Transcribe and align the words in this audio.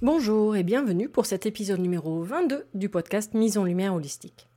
Bonjour 0.00 0.54
et 0.54 0.62
bienvenue 0.62 1.08
pour 1.08 1.26
cet 1.26 1.44
épisode 1.44 1.80
numéro 1.80 2.22
22 2.22 2.66
du 2.72 2.88
podcast 2.88 3.34
Mise 3.34 3.58
en 3.58 3.64
lumière 3.64 3.94
holistique. 3.94 4.48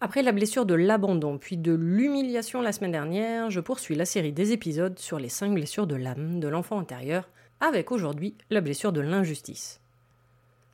Après 0.00 0.22
la 0.22 0.30
blessure 0.30 0.64
de 0.64 0.74
l'abandon 0.74 1.38
puis 1.38 1.56
de 1.56 1.72
l'humiliation 1.72 2.60
la 2.62 2.70
semaine 2.70 2.92
dernière, 2.92 3.50
je 3.50 3.58
poursuis 3.58 3.96
la 3.96 4.04
série 4.04 4.32
des 4.32 4.52
épisodes 4.52 4.96
sur 5.00 5.18
les 5.18 5.28
5 5.28 5.54
blessures 5.54 5.88
de 5.88 5.96
l'âme 5.96 6.38
de 6.38 6.46
l'enfant 6.46 6.78
intérieur, 6.78 7.28
avec 7.58 7.90
aujourd'hui 7.90 8.36
la 8.48 8.60
blessure 8.60 8.92
de 8.92 9.00
l'injustice. 9.00 9.80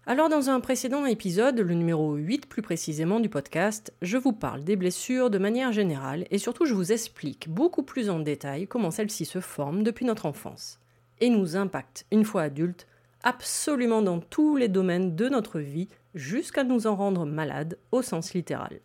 Alors 0.04 0.28
dans 0.28 0.50
un 0.50 0.60
précédent 0.60 1.06
épisode, 1.06 1.60
le 1.60 1.72
numéro 1.72 2.15
8 2.15 2.44
plus 2.50 2.60
précisément 2.60 3.19
du 3.19 3.31
podcast, 3.31 3.94
je 4.03 4.19
vous 4.19 4.34
parle 4.34 4.62
des 4.62 4.76
blessures 4.76 5.31
de 5.31 5.38
manière 5.38 5.72
générale 5.72 6.26
et 6.31 6.36
surtout 6.36 6.66
je 6.66 6.75
vous 6.75 6.92
explique 6.92 7.48
beaucoup 7.48 7.82
plus 7.82 8.10
en 8.10 8.19
détail 8.19 8.66
comment 8.66 8.91
celles-ci 8.91 9.25
se 9.25 9.41
forment 9.41 9.82
depuis 9.82 10.04
notre 10.04 10.26
enfance 10.26 10.81
et 11.20 11.31
nous 11.31 11.56
impactent 11.56 12.04
une 12.10 12.26
fois 12.26 12.42
adultes 12.42 12.86
absolument 13.22 14.03
dans 14.03 14.21
tous 14.21 14.56
les 14.56 14.69
domaines 14.69 15.15
de 15.15 15.28
notre 15.28 15.60
vie, 15.60 15.88
jusqu'à 16.15 16.65
nous 16.65 16.87
en 16.87 16.97
rendre 16.97 17.25
malades 17.25 17.78
au 17.91 18.03
sens 18.03 18.34
littéral. 18.34 18.81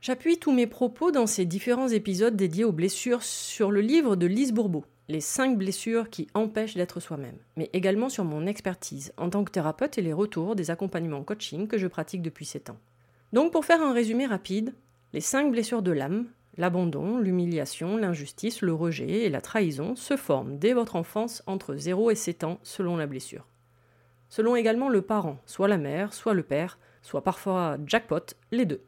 J'appuie 0.00 0.38
tous 0.38 0.52
mes 0.52 0.66
propos 0.66 1.10
dans 1.10 1.26
ces 1.26 1.44
différents 1.44 1.88
épisodes 1.88 2.36
dédiés 2.36 2.64
aux 2.64 2.72
blessures 2.72 3.22
sur 3.22 3.70
le 3.70 3.80
livre 3.80 4.16
de 4.16 4.26
Lise 4.26 4.52
Bourbeau, 4.52 4.84
Les 5.08 5.20
5 5.20 5.58
blessures 5.58 6.08
qui 6.08 6.28
empêchent 6.34 6.74
d'être 6.74 7.00
soi-même, 7.00 7.36
mais 7.56 7.68
également 7.72 8.08
sur 8.08 8.24
mon 8.24 8.46
expertise 8.46 9.12
en 9.16 9.28
tant 9.28 9.44
que 9.44 9.50
thérapeute 9.50 9.98
et 9.98 10.02
les 10.02 10.12
retours 10.12 10.56
des 10.56 10.70
accompagnements 10.70 11.24
coaching 11.24 11.66
que 11.66 11.78
je 11.78 11.86
pratique 11.86 12.22
depuis 12.22 12.46
7 12.46 12.70
ans. 12.70 12.78
Donc 13.32 13.52
pour 13.52 13.64
faire 13.64 13.82
un 13.82 13.92
résumé 13.92 14.26
rapide, 14.26 14.72
les 15.12 15.20
5 15.20 15.50
blessures 15.50 15.82
de 15.82 15.92
l'âme, 15.92 16.28
l'abandon, 16.56 17.18
l'humiliation, 17.18 17.96
l'injustice, 17.96 18.62
le 18.62 18.72
rejet 18.72 19.24
et 19.24 19.28
la 19.28 19.40
trahison 19.40 19.96
se 19.96 20.16
forment 20.16 20.58
dès 20.58 20.72
votre 20.72 20.96
enfance 20.96 21.42
entre 21.46 21.76
0 21.76 22.10
et 22.10 22.14
7 22.14 22.44
ans 22.44 22.58
selon 22.62 22.96
la 22.96 23.06
blessure 23.06 23.46
selon 24.30 24.56
également 24.56 24.88
le 24.88 25.02
parent, 25.02 25.38
soit 25.44 25.68
la 25.68 25.76
mère, 25.76 26.14
soit 26.14 26.34
le 26.34 26.42
père, 26.42 26.78
soit 27.02 27.22
parfois 27.22 27.76
jackpot, 27.86 28.34
les 28.50 28.64
deux. 28.64 28.80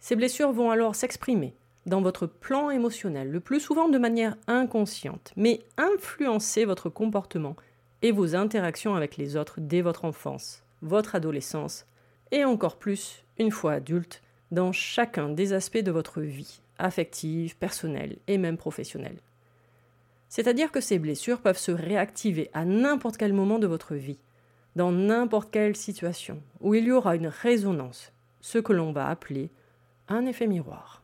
Ces 0.00 0.16
blessures 0.16 0.52
vont 0.52 0.70
alors 0.70 0.94
s'exprimer 0.94 1.54
dans 1.84 2.00
votre 2.00 2.26
plan 2.26 2.70
émotionnel, 2.70 3.30
le 3.30 3.40
plus 3.40 3.60
souvent 3.60 3.88
de 3.88 3.98
manière 3.98 4.36
inconsciente, 4.48 5.32
mais 5.36 5.60
influencer 5.76 6.64
votre 6.64 6.88
comportement 6.88 7.56
et 8.02 8.12
vos 8.12 8.34
interactions 8.34 8.96
avec 8.96 9.16
les 9.16 9.36
autres 9.36 9.60
dès 9.60 9.82
votre 9.82 10.04
enfance, 10.04 10.62
votre 10.82 11.14
adolescence, 11.14 11.86
et 12.32 12.44
encore 12.44 12.76
plus, 12.76 13.22
une 13.38 13.52
fois 13.52 13.74
adulte, 13.74 14.22
dans 14.50 14.72
chacun 14.72 15.28
des 15.28 15.52
aspects 15.52 15.78
de 15.78 15.90
votre 15.92 16.20
vie, 16.20 16.60
affective, 16.78 17.56
personnelle 17.56 18.16
et 18.26 18.38
même 18.38 18.56
professionnelle. 18.56 19.18
C'est-à-dire 20.28 20.72
que 20.72 20.80
ces 20.80 20.98
blessures 20.98 21.40
peuvent 21.40 21.58
se 21.58 21.72
réactiver 21.72 22.50
à 22.52 22.64
n'importe 22.64 23.16
quel 23.16 23.32
moment 23.32 23.58
de 23.58 23.66
votre 23.66 23.94
vie, 23.94 24.18
dans 24.76 24.92
n'importe 24.92 25.50
quelle 25.50 25.74
situation 25.74 26.40
où 26.60 26.74
il 26.74 26.84
y 26.84 26.92
aura 26.92 27.16
une 27.16 27.26
résonance, 27.26 28.12
ce 28.42 28.58
que 28.58 28.74
l'on 28.74 28.92
va 28.92 29.08
appeler 29.08 29.50
un 30.08 30.26
effet 30.26 30.46
miroir. 30.46 31.02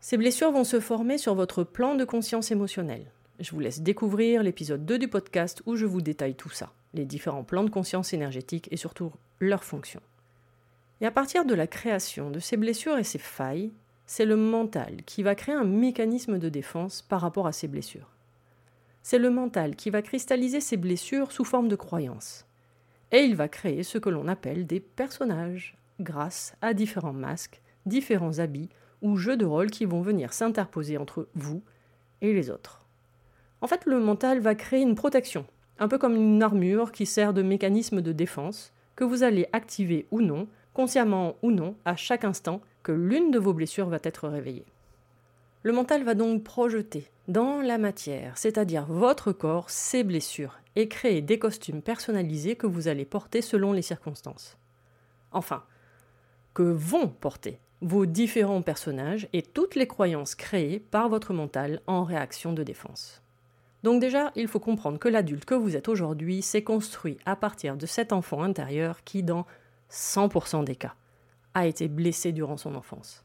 Ces 0.00 0.18
blessures 0.18 0.52
vont 0.52 0.64
se 0.64 0.78
former 0.78 1.16
sur 1.16 1.34
votre 1.34 1.64
plan 1.64 1.94
de 1.94 2.04
conscience 2.04 2.50
émotionnelle. 2.50 3.10
Je 3.40 3.50
vous 3.52 3.60
laisse 3.60 3.80
découvrir 3.80 4.42
l'épisode 4.42 4.84
2 4.84 4.98
du 4.98 5.08
podcast 5.08 5.62
où 5.64 5.76
je 5.76 5.86
vous 5.86 6.02
détaille 6.02 6.34
tout 6.34 6.50
ça, 6.50 6.72
les 6.92 7.06
différents 7.06 7.42
plans 7.42 7.64
de 7.64 7.70
conscience 7.70 8.12
énergétique 8.12 8.68
et 8.70 8.76
surtout 8.76 9.12
leurs 9.40 9.64
fonctions. 9.64 10.02
Et 11.00 11.06
à 11.06 11.10
partir 11.10 11.44
de 11.46 11.54
la 11.54 11.66
création 11.66 12.30
de 12.30 12.38
ces 12.38 12.58
blessures 12.58 12.98
et 12.98 13.04
ces 13.04 13.18
failles, 13.18 13.72
c'est 14.04 14.26
le 14.26 14.36
mental 14.36 15.02
qui 15.06 15.22
va 15.22 15.34
créer 15.34 15.54
un 15.54 15.64
mécanisme 15.64 16.38
de 16.38 16.50
défense 16.50 17.00
par 17.00 17.22
rapport 17.22 17.46
à 17.46 17.52
ces 17.52 17.66
blessures 17.66 18.10
c'est 19.02 19.18
le 19.18 19.30
mental 19.30 19.76
qui 19.76 19.90
va 19.90 20.02
cristalliser 20.02 20.60
ces 20.60 20.76
blessures 20.76 21.32
sous 21.32 21.44
forme 21.44 21.68
de 21.68 21.76
croyances. 21.76 22.46
Et 23.10 23.20
il 23.20 23.36
va 23.36 23.48
créer 23.48 23.82
ce 23.82 23.98
que 23.98 24.08
l'on 24.08 24.28
appelle 24.28 24.66
des 24.66 24.80
personnages, 24.80 25.76
grâce 26.00 26.54
à 26.62 26.72
différents 26.72 27.12
masques, 27.12 27.60
différents 27.84 28.38
habits 28.38 28.70
ou 29.02 29.16
jeux 29.16 29.36
de 29.36 29.44
rôle 29.44 29.70
qui 29.70 29.84
vont 29.84 30.00
venir 30.00 30.32
s'interposer 30.32 30.96
entre 30.96 31.28
vous 31.34 31.62
et 32.20 32.32
les 32.32 32.50
autres. 32.50 32.86
En 33.60 33.66
fait, 33.66 33.84
le 33.86 34.00
mental 34.00 34.40
va 34.40 34.54
créer 34.54 34.80
une 34.80 34.94
protection, 34.94 35.46
un 35.78 35.88
peu 35.88 35.98
comme 35.98 36.16
une 36.16 36.42
armure 36.42 36.92
qui 36.92 37.06
sert 37.06 37.34
de 37.34 37.42
mécanisme 37.42 38.00
de 38.00 38.12
défense, 38.12 38.72
que 38.96 39.04
vous 39.04 39.22
allez 39.22 39.46
activer 39.52 40.06
ou 40.10 40.20
non, 40.20 40.48
consciemment 40.74 41.36
ou 41.42 41.50
non, 41.50 41.76
à 41.84 41.96
chaque 41.96 42.24
instant 42.24 42.60
que 42.82 42.92
l'une 42.92 43.30
de 43.30 43.38
vos 43.38 43.52
blessures 43.52 43.88
va 43.88 43.98
être 44.02 44.28
réveillée. 44.28 44.66
Le 45.62 45.72
mental 45.72 46.02
va 46.02 46.14
donc 46.14 46.42
projeter 46.42 47.08
dans 47.28 47.60
la 47.60 47.78
matière, 47.78 48.36
c'est-à-dire 48.36 48.86
votre 48.86 49.32
corps, 49.32 49.70
ses 49.70 50.04
blessures, 50.04 50.58
et 50.76 50.88
créer 50.88 51.22
des 51.22 51.38
costumes 51.38 51.82
personnalisés 51.82 52.56
que 52.56 52.66
vous 52.66 52.88
allez 52.88 53.04
porter 53.04 53.42
selon 53.42 53.72
les 53.72 53.82
circonstances. 53.82 54.56
Enfin, 55.30 55.62
que 56.54 56.62
vont 56.62 57.08
porter 57.08 57.60
vos 57.80 58.06
différents 58.06 58.62
personnages 58.62 59.28
et 59.32 59.42
toutes 59.42 59.74
les 59.74 59.86
croyances 59.86 60.34
créées 60.34 60.78
par 60.78 61.08
votre 61.08 61.32
mental 61.32 61.80
en 61.86 62.04
réaction 62.04 62.52
de 62.52 62.62
défense. 62.62 63.22
Donc 63.82 64.00
déjà, 64.00 64.30
il 64.36 64.46
faut 64.46 64.60
comprendre 64.60 64.98
que 64.98 65.08
l'adulte 65.08 65.44
que 65.44 65.54
vous 65.54 65.76
êtes 65.76 65.88
aujourd'hui 65.88 66.42
s'est 66.42 66.62
construit 66.62 67.18
à 67.26 67.34
partir 67.34 67.76
de 67.76 67.86
cet 67.86 68.12
enfant 68.12 68.42
intérieur 68.42 69.02
qui, 69.02 69.24
dans 69.24 69.46
100% 69.90 70.64
des 70.64 70.76
cas, 70.76 70.94
a 71.54 71.66
été 71.66 71.88
blessé 71.88 72.32
durant 72.32 72.56
son 72.56 72.76
enfance. 72.76 73.24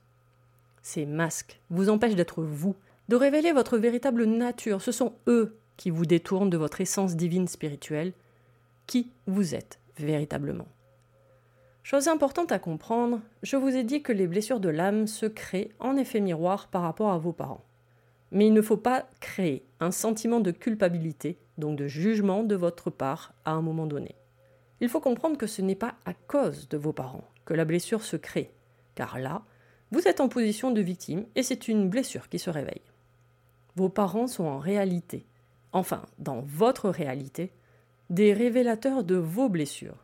Ces 0.82 1.06
masques 1.06 1.60
vous 1.70 1.90
empêchent 1.90 2.16
d'être 2.16 2.44
vous, 2.44 2.76
de 3.08 3.16
révéler 3.16 3.52
votre 3.52 3.78
véritable 3.78 4.26
nature. 4.26 4.82
Ce 4.82 4.92
sont 4.92 5.14
eux 5.28 5.58
qui 5.78 5.90
vous 5.90 6.06
détournent 6.06 6.50
de 6.50 6.58
votre 6.58 6.82
essence 6.82 7.16
divine 7.16 7.48
spirituelle 7.48 8.14
qui 8.86 9.12
vous 9.28 9.56
êtes 9.56 9.80
véritablement. 9.98 10.68
Chose 11.84 12.10
importante 12.10 12.52
à 12.52 12.60
comprendre, 12.60 13.22
je 13.44 13.56
vous 13.56 13.76
ai 13.76 13.84
dit 13.84 14.02
que 14.02 14.12
les 14.12 14.28
blessures 14.28 14.60
de 14.60 14.70
l'âme 14.70 15.08
se 15.08 15.26
créent 15.26 15.72
en 15.80 15.96
effet 15.96 16.20
miroir 16.20 16.68
par 16.68 16.82
rapport 16.82 17.12
à 17.12 17.18
vos 17.18 17.32
parents. 17.32 17.64
Mais 18.32 18.48
il 18.48 18.54
ne 18.54 18.62
faut 18.62 18.78
pas 18.78 19.08
créer 19.22 19.66
un 19.80 19.92
sentiment 19.92 20.42
de 20.42 20.52
culpabilité, 20.52 21.40
donc 21.58 21.78
de 21.78 21.88
jugement 21.88 22.44
de 22.44 22.56
votre 22.56 22.90
part 22.90 23.34
à 23.46 23.52
un 23.52 23.62
moment 23.62 23.86
donné. 23.86 24.16
Il 24.82 24.90
faut 24.90 25.00
comprendre 25.00 25.38
que 25.38 25.48
ce 25.48 25.62
n'est 25.62 25.76
pas 25.76 25.96
à 26.06 26.14
cause 26.14 26.68
de 26.68 26.78
vos 26.78 26.92
parents 26.92 27.24
que 27.46 27.54
la 27.54 27.64
blessure 27.64 28.04
se 28.04 28.18
crée, 28.18 28.52
car 28.96 29.18
là, 29.18 29.44
vous 29.92 30.10
êtes 30.10 30.20
en 30.20 30.28
position 30.28 30.72
de 30.72 30.82
victime 30.82 31.26
et 31.36 31.44
c'est 31.44 31.70
une 31.70 31.90
blessure 31.90 32.28
qui 32.28 32.40
se 32.40 32.50
réveille. 32.50 32.82
Vos 33.78 33.90
parents 33.90 34.26
sont 34.26 34.46
en 34.46 34.58
réalité, 34.58 35.28
enfin 35.72 36.02
dans 36.18 36.42
votre 36.42 36.90
réalité, 36.90 37.52
des 38.10 38.34
révélateurs 38.34 39.04
de 39.04 39.14
vos 39.14 39.50
blessures 39.50 40.04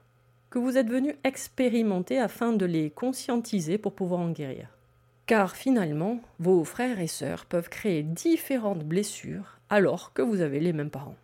que 0.52 0.60
vous 0.60 0.78
êtes 0.78 0.92
venu 0.92 1.16
expérimenter 1.24 2.20
afin 2.20 2.54
de 2.54 2.68
les 2.68 2.92
conscientiser 2.92 3.80
pour 3.80 3.96
pouvoir 3.96 4.22
en 4.22 4.30
guérir. 4.30 4.78
Car 5.26 5.56
finalement, 5.56 6.20
vos 6.38 6.64
frères 6.64 7.00
et 7.00 7.08
sœurs 7.08 7.48
peuvent 7.48 7.70
créer 7.70 8.04
différentes 8.04 8.84
blessures 8.84 9.58
alors 9.72 10.14
que 10.14 10.22
vous 10.22 10.42
avez 10.42 10.60
les 10.60 10.72
mêmes 10.72 10.92
parents. 10.92 11.18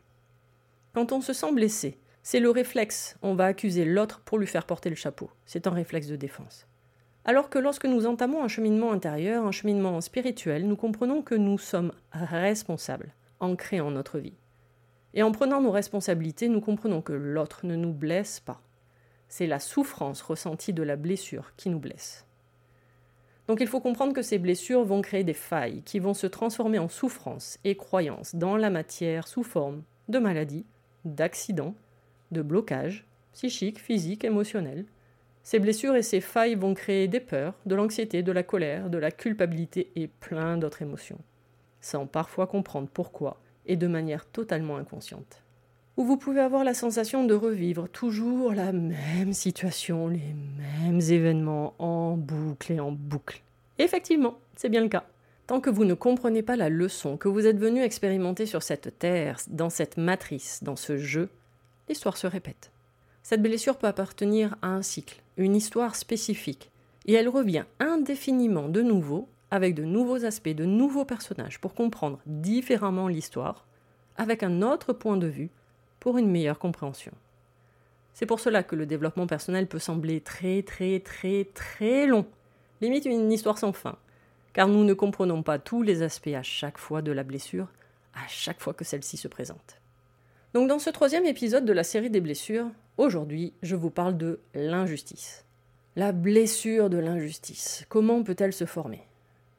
Quand 0.95 1.11
on 1.11 1.21
se 1.21 1.33
sent 1.33 1.53
blessé, 1.53 1.99
c'est 2.23 2.39
le 2.39 2.49
réflexe, 2.49 3.15
on 3.21 3.35
va 3.35 3.45
accuser 3.45 3.85
l'autre 3.85 4.21
pour 4.21 4.39
lui 4.39 4.47
faire 4.47 4.65
porter 4.65 4.89
le 4.89 4.95
chapeau. 4.95 5.29
C'est 5.45 5.67
un 5.67 5.71
réflexe 5.71 6.07
de 6.07 6.15
défense. 6.15 6.65
Alors 7.29 7.51
que 7.51 7.59
lorsque 7.59 7.85
nous 7.85 8.07
entamons 8.07 8.43
un 8.43 8.47
cheminement 8.47 8.91
intérieur, 8.91 9.45
un 9.45 9.51
cheminement 9.51 10.01
spirituel, 10.01 10.67
nous 10.67 10.75
comprenons 10.75 11.21
que 11.21 11.35
nous 11.35 11.59
sommes 11.59 11.91
responsables 12.11 13.13
en 13.39 13.55
créant 13.55 13.91
notre 13.91 14.17
vie. 14.17 14.33
Et 15.13 15.21
en 15.21 15.31
prenant 15.31 15.61
nos 15.61 15.69
responsabilités, 15.69 16.49
nous 16.49 16.59
comprenons 16.59 17.03
que 17.03 17.13
l'autre 17.13 17.67
ne 17.67 17.75
nous 17.75 17.93
blesse 17.93 18.39
pas. 18.39 18.63
C'est 19.27 19.45
la 19.45 19.59
souffrance 19.59 20.23
ressentie 20.23 20.73
de 20.73 20.81
la 20.81 20.95
blessure 20.95 21.53
qui 21.55 21.69
nous 21.69 21.77
blesse. 21.77 22.25
Donc 23.47 23.61
il 23.61 23.67
faut 23.67 23.79
comprendre 23.79 24.13
que 24.13 24.23
ces 24.23 24.39
blessures 24.39 24.83
vont 24.83 25.03
créer 25.03 25.23
des 25.23 25.35
failles 25.35 25.83
qui 25.83 25.99
vont 25.99 26.15
se 26.15 26.25
transformer 26.25 26.79
en 26.79 26.89
souffrance 26.89 27.59
et 27.63 27.77
croyances 27.77 28.33
dans 28.33 28.57
la 28.57 28.71
matière 28.71 29.27
sous 29.27 29.43
forme 29.43 29.83
de 30.07 30.17
maladies, 30.17 30.65
d'accidents, 31.05 31.75
de 32.31 32.41
blocages 32.41 33.05
psychiques, 33.33 33.79
physiques, 33.79 34.23
émotionnels. 34.23 34.87
Ces 35.49 35.57
blessures 35.57 35.95
et 35.95 36.03
ces 36.03 36.21
failles 36.21 36.53
vont 36.53 36.75
créer 36.75 37.07
des 37.07 37.19
peurs, 37.19 37.55
de 37.65 37.73
l'anxiété, 37.73 38.21
de 38.21 38.31
la 38.31 38.43
colère, 38.43 38.87
de 38.91 38.99
la 38.99 39.09
culpabilité 39.09 39.91
et 39.95 40.05
plein 40.05 40.57
d'autres 40.57 40.83
émotions, 40.83 41.17
sans 41.81 42.05
parfois 42.05 42.45
comprendre 42.45 42.87
pourquoi 42.87 43.41
et 43.65 43.75
de 43.75 43.87
manière 43.87 44.27
totalement 44.27 44.77
inconsciente 44.77 45.41
où 45.97 46.03
vous 46.05 46.17
pouvez 46.17 46.39
avoir 46.39 46.63
la 46.63 46.75
sensation 46.75 47.25
de 47.25 47.33
revivre 47.33 47.89
toujours 47.89 48.53
la 48.53 48.71
même 48.71 49.33
situation, 49.33 50.07
les 50.07 50.35
mêmes 50.83 51.01
événements 51.01 51.73
en 51.79 52.15
boucle 52.15 52.73
et 52.73 52.79
en 52.79 52.91
boucle. 52.91 53.41
effectivement, 53.79 54.37
c'est 54.55 54.69
bien 54.69 54.81
le 54.81 54.87
cas. 54.87 55.05
Tant 55.47 55.61
que 55.61 55.71
vous 55.71 55.83
ne 55.83 55.95
comprenez 55.95 56.43
pas 56.43 56.57
la 56.57 56.69
leçon 56.69 57.17
que 57.17 57.27
vous 57.27 57.47
êtes 57.47 57.57
venu 57.57 57.81
expérimenter 57.81 58.45
sur 58.45 58.61
cette 58.61 58.99
terre, 58.99 59.39
dans 59.47 59.71
cette 59.71 59.97
matrice, 59.97 60.63
dans 60.63 60.75
ce 60.75 60.97
jeu, 60.97 61.27
l'histoire 61.89 62.17
se 62.17 62.27
répète. 62.27 62.71
Cette 63.23 63.41
blessure 63.41 63.77
peut 63.77 63.87
appartenir 63.87 64.55
à 64.61 64.67
un 64.67 64.81
cycle, 64.81 65.21
une 65.39 65.55
histoire 65.55 65.95
spécifique, 65.95 66.69
et 67.05 67.13
elle 67.13 67.29
revient 67.29 67.63
indéfiniment 67.79 68.67
de 68.67 68.81
nouveau, 68.81 69.27
avec 69.51 69.73
de 69.73 69.83
nouveaux 69.83 70.25
aspects, 70.25 70.49
de 70.49 70.65
nouveaux 70.65 71.05
personnages, 71.05 71.59
pour 71.59 71.73
comprendre 71.73 72.19
différemment 72.25 73.07
l'histoire, 73.07 73.65
avec 74.17 74.43
un 74.43 74.61
autre 74.61 74.93
point 74.93 75.17
de 75.17 75.27
vue, 75.27 75.49
pour 75.99 76.17
une 76.17 76.29
meilleure 76.29 76.59
compréhension. 76.59 77.13
C'est 78.13 78.25
pour 78.25 78.39
cela 78.39 78.63
que 78.63 78.75
le 78.75 78.85
développement 78.85 79.27
personnel 79.27 79.67
peut 79.67 79.79
sembler 79.79 80.19
très 80.19 80.61
très 80.61 80.99
très 80.99 81.45
très 81.53 82.05
long, 82.05 82.25
limite 82.81 83.05
une 83.05 83.31
histoire 83.31 83.57
sans 83.57 83.71
fin, 83.71 83.97
car 84.53 84.67
nous 84.67 84.83
ne 84.83 84.93
comprenons 84.93 85.41
pas 85.41 85.57
tous 85.57 85.83
les 85.83 86.01
aspects 86.01 86.35
à 86.35 86.43
chaque 86.43 86.77
fois 86.77 87.01
de 87.01 87.13
la 87.13 87.23
blessure, 87.23 87.67
à 88.13 88.27
chaque 88.27 88.59
fois 88.59 88.73
que 88.73 88.83
celle-ci 88.83 89.15
se 89.15 89.29
présente. 89.29 89.79
Donc 90.53 90.67
dans 90.67 90.79
ce 90.79 90.89
troisième 90.89 91.25
épisode 91.25 91.65
de 91.65 91.73
la 91.73 91.83
série 91.83 92.09
des 92.09 92.21
blessures, 92.21 92.69
aujourd'hui 92.99 93.53
je 93.63 93.77
vous 93.77 93.89
parle 93.89 94.17
de 94.17 94.41
l'injustice. 94.53 95.45
La 95.95 96.11
blessure 96.11 96.89
de 96.89 96.97
l'injustice, 96.97 97.85
comment 97.89 98.23
peut-elle 98.23 98.53
se 98.53 98.65
former? 98.65 99.01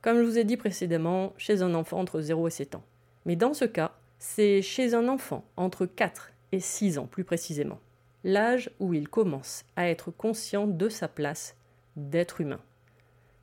Comme 0.02 0.18
je 0.18 0.22
vous 0.22 0.38
ai 0.38 0.44
dit 0.44 0.56
précédemment, 0.56 1.32
chez 1.36 1.62
un 1.62 1.74
enfant 1.74 1.98
entre 1.98 2.20
0 2.20 2.48
et 2.48 2.50
7 2.50 2.74
ans. 2.76 2.84
Mais 3.24 3.36
dans 3.36 3.54
ce 3.54 3.64
cas, 3.64 3.92
c'est 4.18 4.62
chez 4.62 4.94
un 4.94 5.08
enfant 5.08 5.44
entre 5.56 5.86
4 5.86 6.32
et 6.52 6.60
6 6.60 6.98
ans 6.98 7.06
plus 7.06 7.24
précisément, 7.24 7.80
l'âge 8.24 8.70
où 8.78 8.92
il 8.94 9.08
commence 9.08 9.64
à 9.74 9.88
être 9.88 10.10
conscient 10.10 10.66
de 10.66 10.88
sa 10.88 11.08
place 11.08 11.56
d'être 11.96 12.40
humain, 12.40 12.60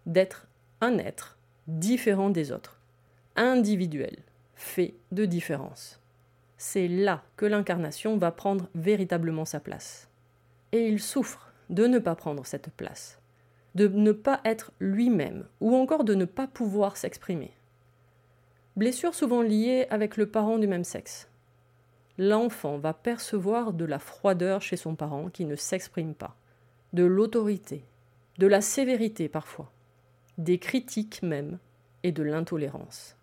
d'être 0.05 0.47
un 0.79 1.00
être 1.00 1.38
différent 1.67 2.29
des 2.29 2.51
autres, 2.51 2.79
individuel, 3.35 4.17
fait 4.55 4.93
de 5.11 5.25
différence. 5.25 6.00
C'est 6.57 6.88
là 6.88 7.24
que 7.36 7.45
l'incarnation 7.45 8.18
va 8.18 8.31
prendre 8.31 8.68
véritablement 8.74 9.45
sa 9.45 9.59
place. 9.59 10.09
Et 10.71 10.88
il 10.88 11.00
souffre 11.00 11.51
de 11.69 11.86
ne 11.86 12.00
pas 12.00 12.15
prendre 12.15 12.45
cette 12.45 12.69
place, 12.71 13.19
de 13.75 13.88
ne 13.88 14.12
pas 14.12 14.42
être 14.44 14.71
lui-même, 14.80 15.45
ou 15.62 15.75
encore 15.75 16.04
de 16.04 16.15
ne 16.15 16.25
pas 16.25 16.48
pouvoir 16.48 16.98
s'exprimer. 16.98 17.51
Blessure 18.75 19.13
souvent 19.13 19.42
liée 19.42 19.88
avec 19.89 20.18
le 20.18 20.30
parent 20.30 20.57
du 20.57 20.68
même 20.68 20.83
sexe. 20.83 21.30
L'enfant 22.18 22.80
va 22.80 22.94
percevoir 22.94 23.74
de 23.74 23.86
la 23.86 24.00
froideur 24.00 24.62
chez 24.62 24.77
son 24.77 24.95
parent 24.95 25.30
qui 25.30 25.45
ne 25.45 25.56
s'exprime 25.56 26.15
pas, 26.15 26.36
de 26.94 27.03
l'autorité, 27.03 27.86
de 28.39 28.48
la 28.48 28.62
sévérité 28.62 29.30
parfois, 29.30 29.71
des 30.38 30.57
critiques 30.57 31.21
même, 31.21 31.60
et 32.03 32.12
de 32.12 32.24
l'intolérance. 32.24 33.16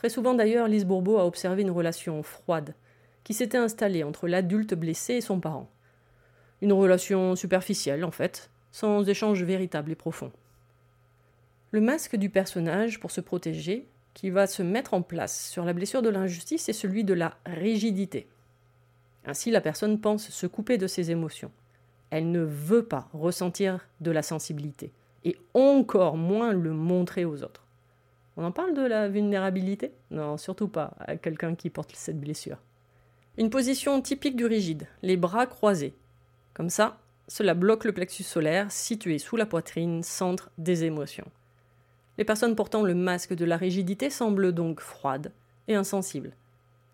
Très 0.00 0.08
souvent 0.08 0.32
d'ailleurs, 0.32 0.66
Lise 0.66 0.86
Bourbeau 0.86 1.18
a 1.18 1.26
observé 1.26 1.60
une 1.60 1.70
relation 1.70 2.22
froide 2.22 2.74
qui 3.22 3.34
s'était 3.34 3.58
installée 3.58 4.02
entre 4.02 4.28
l'adulte 4.28 4.72
blessé 4.72 5.12
et 5.12 5.20
son 5.20 5.40
parent. 5.40 5.68
Une 6.62 6.72
relation 6.72 7.36
superficielle 7.36 8.02
en 8.02 8.10
fait, 8.10 8.48
sans 8.72 9.06
échange 9.06 9.42
véritable 9.42 9.90
et 9.90 9.94
profond. 9.94 10.32
Le 11.70 11.82
masque 11.82 12.16
du 12.16 12.30
personnage, 12.30 12.98
pour 12.98 13.10
se 13.10 13.20
protéger, 13.20 13.88
qui 14.14 14.30
va 14.30 14.46
se 14.46 14.62
mettre 14.62 14.94
en 14.94 15.02
place 15.02 15.50
sur 15.50 15.66
la 15.66 15.74
blessure 15.74 16.00
de 16.00 16.08
l'injustice 16.08 16.70
est 16.70 16.72
celui 16.72 17.04
de 17.04 17.12
la 17.12 17.36
rigidité. 17.44 18.26
Ainsi, 19.26 19.50
la 19.50 19.60
personne 19.60 20.00
pense 20.00 20.30
se 20.30 20.46
couper 20.46 20.78
de 20.78 20.86
ses 20.86 21.10
émotions. 21.10 21.52
Elle 22.08 22.30
ne 22.30 22.40
veut 22.40 22.86
pas 22.86 23.10
ressentir 23.12 23.86
de 24.00 24.10
la 24.10 24.22
sensibilité, 24.22 24.92
et 25.26 25.36
encore 25.52 26.16
moins 26.16 26.54
le 26.54 26.72
montrer 26.72 27.26
aux 27.26 27.42
autres. 27.42 27.66
On 28.40 28.44
en 28.44 28.52
parle 28.52 28.72
de 28.72 28.80
la 28.80 29.06
vulnérabilité? 29.06 29.92
Non, 30.10 30.38
surtout 30.38 30.68
pas 30.68 30.94
à 31.00 31.18
quelqu'un 31.18 31.54
qui 31.54 31.68
porte 31.68 31.94
cette 31.94 32.18
blessure. 32.18 32.56
Une 33.36 33.50
position 33.50 34.00
typique 34.00 34.34
du 34.34 34.46
rigide, 34.46 34.86
les 35.02 35.18
bras 35.18 35.44
croisés. 35.44 35.92
Comme 36.54 36.70
ça, 36.70 36.96
cela 37.28 37.52
bloque 37.52 37.84
le 37.84 37.92
plexus 37.92 38.22
solaire 38.22 38.72
situé 38.72 39.18
sous 39.18 39.36
la 39.36 39.44
poitrine, 39.44 40.02
centre 40.02 40.50
des 40.56 40.84
émotions. 40.84 41.30
Les 42.16 42.24
personnes 42.24 42.56
portant 42.56 42.82
le 42.82 42.94
masque 42.94 43.34
de 43.34 43.44
la 43.44 43.58
rigidité 43.58 44.08
semblent 44.08 44.52
donc 44.52 44.80
froides 44.80 45.32
et 45.68 45.74
insensibles. 45.74 46.32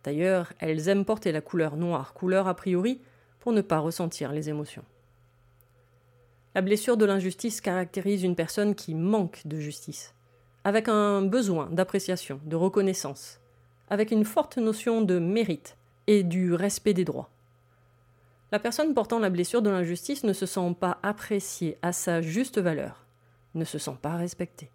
D'ailleurs, 0.02 0.52
elles 0.58 0.88
aiment 0.88 1.04
porter 1.04 1.30
la 1.30 1.42
couleur 1.42 1.76
noire, 1.76 2.12
couleur 2.12 2.48
a 2.48 2.56
priori, 2.56 3.00
pour 3.38 3.52
ne 3.52 3.60
pas 3.60 3.78
ressentir 3.78 4.32
les 4.32 4.48
émotions. 4.48 4.84
La 6.56 6.60
blessure 6.60 6.96
de 6.96 7.04
l'injustice 7.04 7.60
caractérise 7.60 8.24
une 8.24 8.34
personne 8.34 8.74
qui 8.74 8.96
manque 8.96 9.46
de 9.46 9.60
justice, 9.60 10.15
avec 10.66 10.88
un 10.88 11.22
besoin 11.22 11.68
d'appréciation, 11.70 12.40
de 12.44 12.56
reconnaissance, 12.56 13.38
avec 13.88 14.10
une 14.10 14.24
forte 14.24 14.56
notion 14.56 15.00
de 15.00 15.20
mérite 15.20 15.76
et 16.08 16.24
du 16.24 16.54
respect 16.54 16.92
des 16.92 17.04
droits. 17.04 17.30
La 18.50 18.58
personne 18.58 18.92
portant 18.92 19.20
la 19.20 19.30
blessure 19.30 19.62
de 19.62 19.70
l'injustice 19.70 20.24
ne 20.24 20.32
se 20.32 20.44
sent 20.44 20.74
pas 20.80 20.98
appréciée 21.04 21.78
à 21.82 21.92
sa 21.92 22.20
juste 22.20 22.58
valeur, 22.58 23.06
ne 23.54 23.64
se 23.64 23.78
sent 23.78 23.96
pas 24.02 24.16
respectée. 24.16 24.72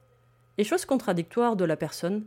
Et 0.57 0.63
chose 0.63 0.85
contradictoire 0.85 1.57
de 1.57 1.65
la 1.65 1.75
personne, 1.75 2.25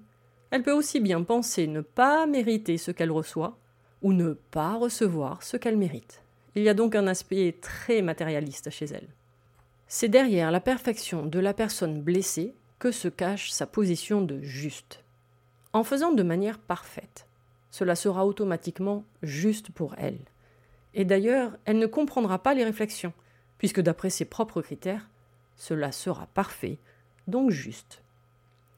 elle 0.50 0.62
peut 0.62 0.73
aussi 0.73 1.00
bien 1.00 1.23
penser 1.23 1.66
ne 1.66 1.80
pas 1.80 2.26
mériter 2.26 2.76
ce 2.76 2.90
qu'elle 2.90 3.12
reçoit, 3.12 3.56
ou 4.02 4.12
ne 4.12 4.35
pas 4.35 4.75
recevoir 4.75 5.42
ce 5.42 5.56
qu'elle 5.56 5.78
mérite. 5.78 6.21
Il 6.54 6.64
y 6.64 6.68
a 6.68 6.75
donc 6.75 6.94
un 6.94 7.06
aspect 7.06 7.56
très 7.62 8.02
matérialiste 8.02 8.68
chez 8.68 8.85
elle. 8.85 9.09
C'est 9.88 10.11
derrière 10.11 10.50
la 10.50 10.61
perfection 10.61 11.25
de 11.25 11.38
la 11.38 11.54
personne 11.54 12.02
blessée 12.02 12.54
se 12.92 13.08
cache 13.08 13.50
sa 13.50 13.66
position 13.66 14.22
de 14.22 14.40
juste. 14.40 15.02
En 15.72 15.84
faisant 15.84 16.12
de 16.12 16.22
manière 16.22 16.58
parfaite, 16.58 17.26
cela 17.70 17.96
sera 17.96 18.26
automatiquement 18.26 19.04
juste 19.22 19.70
pour 19.70 19.94
elle. 19.98 20.20
Et 20.94 21.04
d'ailleurs, 21.04 21.56
elle 21.64 21.78
ne 21.78 21.86
comprendra 21.86 22.38
pas 22.38 22.54
les 22.54 22.64
réflexions, 22.64 23.12
puisque 23.58 23.80
d'après 23.80 24.10
ses 24.10 24.24
propres 24.24 24.62
critères, 24.62 25.08
cela 25.56 25.90
sera 25.90 26.26
parfait, 26.26 26.78
donc 27.26 27.50
juste. 27.50 28.02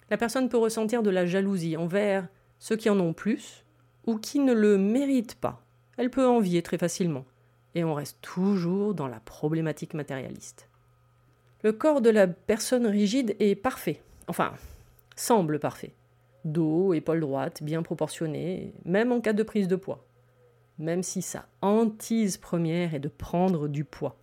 La 0.08 0.16
personne 0.16 0.48
peut 0.48 0.56
ressentir 0.56 1.02
de 1.02 1.10
la 1.10 1.26
jalousie 1.26 1.76
envers 1.76 2.28
ceux 2.58 2.76
qui 2.76 2.88
en 2.88 2.98
ont 3.00 3.12
plus 3.12 3.64
ou 4.06 4.16
qui 4.16 4.38
ne 4.38 4.52
le 4.52 4.78
méritent 4.78 5.34
pas. 5.34 5.62
Elle 5.96 6.10
peut 6.10 6.26
envier 6.26 6.62
très 6.62 6.78
facilement. 6.78 7.24
et 7.74 7.84
on 7.84 7.92
reste 7.92 8.16
toujours 8.22 8.94
dans 8.94 9.08
la 9.08 9.20
problématique 9.20 9.92
matérialiste. 9.92 10.65
Le 11.62 11.72
corps 11.72 12.00
de 12.00 12.10
la 12.10 12.26
personne 12.26 12.86
rigide 12.86 13.34
est 13.40 13.54
parfait, 13.54 14.02
enfin, 14.28 14.52
semble 15.16 15.58
parfait. 15.58 15.94
Dos, 16.44 16.92
épaules 16.92 17.20
droites, 17.20 17.62
bien 17.62 17.82
proportionnées, 17.82 18.72
même 18.84 19.10
en 19.10 19.20
cas 19.20 19.32
de 19.32 19.42
prise 19.42 19.66
de 19.66 19.76
poids. 19.76 20.04
Même 20.78 21.02
si 21.02 21.22
sa 21.22 21.46
hantise 21.62 22.36
première 22.36 22.94
est 22.94 23.00
de 23.00 23.08
prendre 23.08 23.68
du 23.68 23.84
poids. 23.84 24.16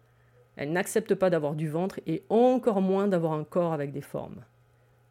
Elle 0.55 0.71
n'accepte 0.71 1.15
pas 1.15 1.31
d'avoir 1.31 1.55
du 1.55 1.67
ventre 1.67 1.99
et 2.05 2.23
encore 2.29 2.81
moins 2.81 3.07
d'avoir 3.07 3.33
un 3.33 3.43
corps 3.43 3.73
avec 3.73 3.91
des 3.91 4.01
formes. 4.01 4.43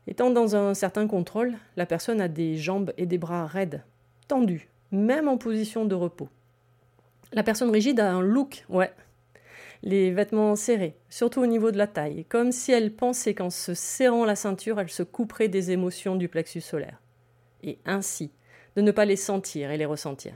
Étant 0.07 0.31
dans 0.31 0.57
un 0.57 0.75
certain 0.75 1.07
contrôle, 1.07 1.55
la 1.77 1.87
personne 1.87 2.21
a 2.21 2.29
des 2.29 2.57
jambes 2.57 2.93
et 2.97 3.07
des 3.07 3.19
bras 3.19 3.47
raides, 3.47 3.83
tendus, 4.29 4.69
même 4.93 5.29
en 5.29 5.39
position 5.39 5.85
de 5.85 5.95
repos. 5.95 6.29
La 7.33 7.43
personne 7.43 7.71
rigide 7.71 7.99
a 8.01 8.13
un 8.13 8.21
look, 8.21 8.65
ouais. 8.69 8.93
Les 9.85 10.13
vêtements 10.13 10.55
serrés, 10.55 10.97
surtout 11.09 11.41
au 11.41 11.47
niveau 11.47 11.73
de 11.73 11.79
la 11.79 11.89
taille, 11.89 12.25
comme 12.29 12.53
si 12.53 12.71
elle 12.71 12.95
pensait 12.95 13.35
qu'en 13.35 13.51
se 13.51 13.75
serrant 13.75 14.25
la 14.25 14.37
ceinture, 14.37 14.79
elle 14.79 14.91
se 14.91 15.03
couperait 15.03 15.49
des 15.49 15.73
émotions 15.73 16.15
du 16.15 16.29
plexus 16.29 16.61
solaire. 16.61 17.03
Et 17.65 17.79
ainsi, 17.85 18.31
de 18.77 18.81
ne 18.83 18.93
pas 18.93 19.05
les 19.05 19.17
sentir 19.17 19.73
et 19.73 19.77
les 19.77 19.85
ressentir. 19.85 20.35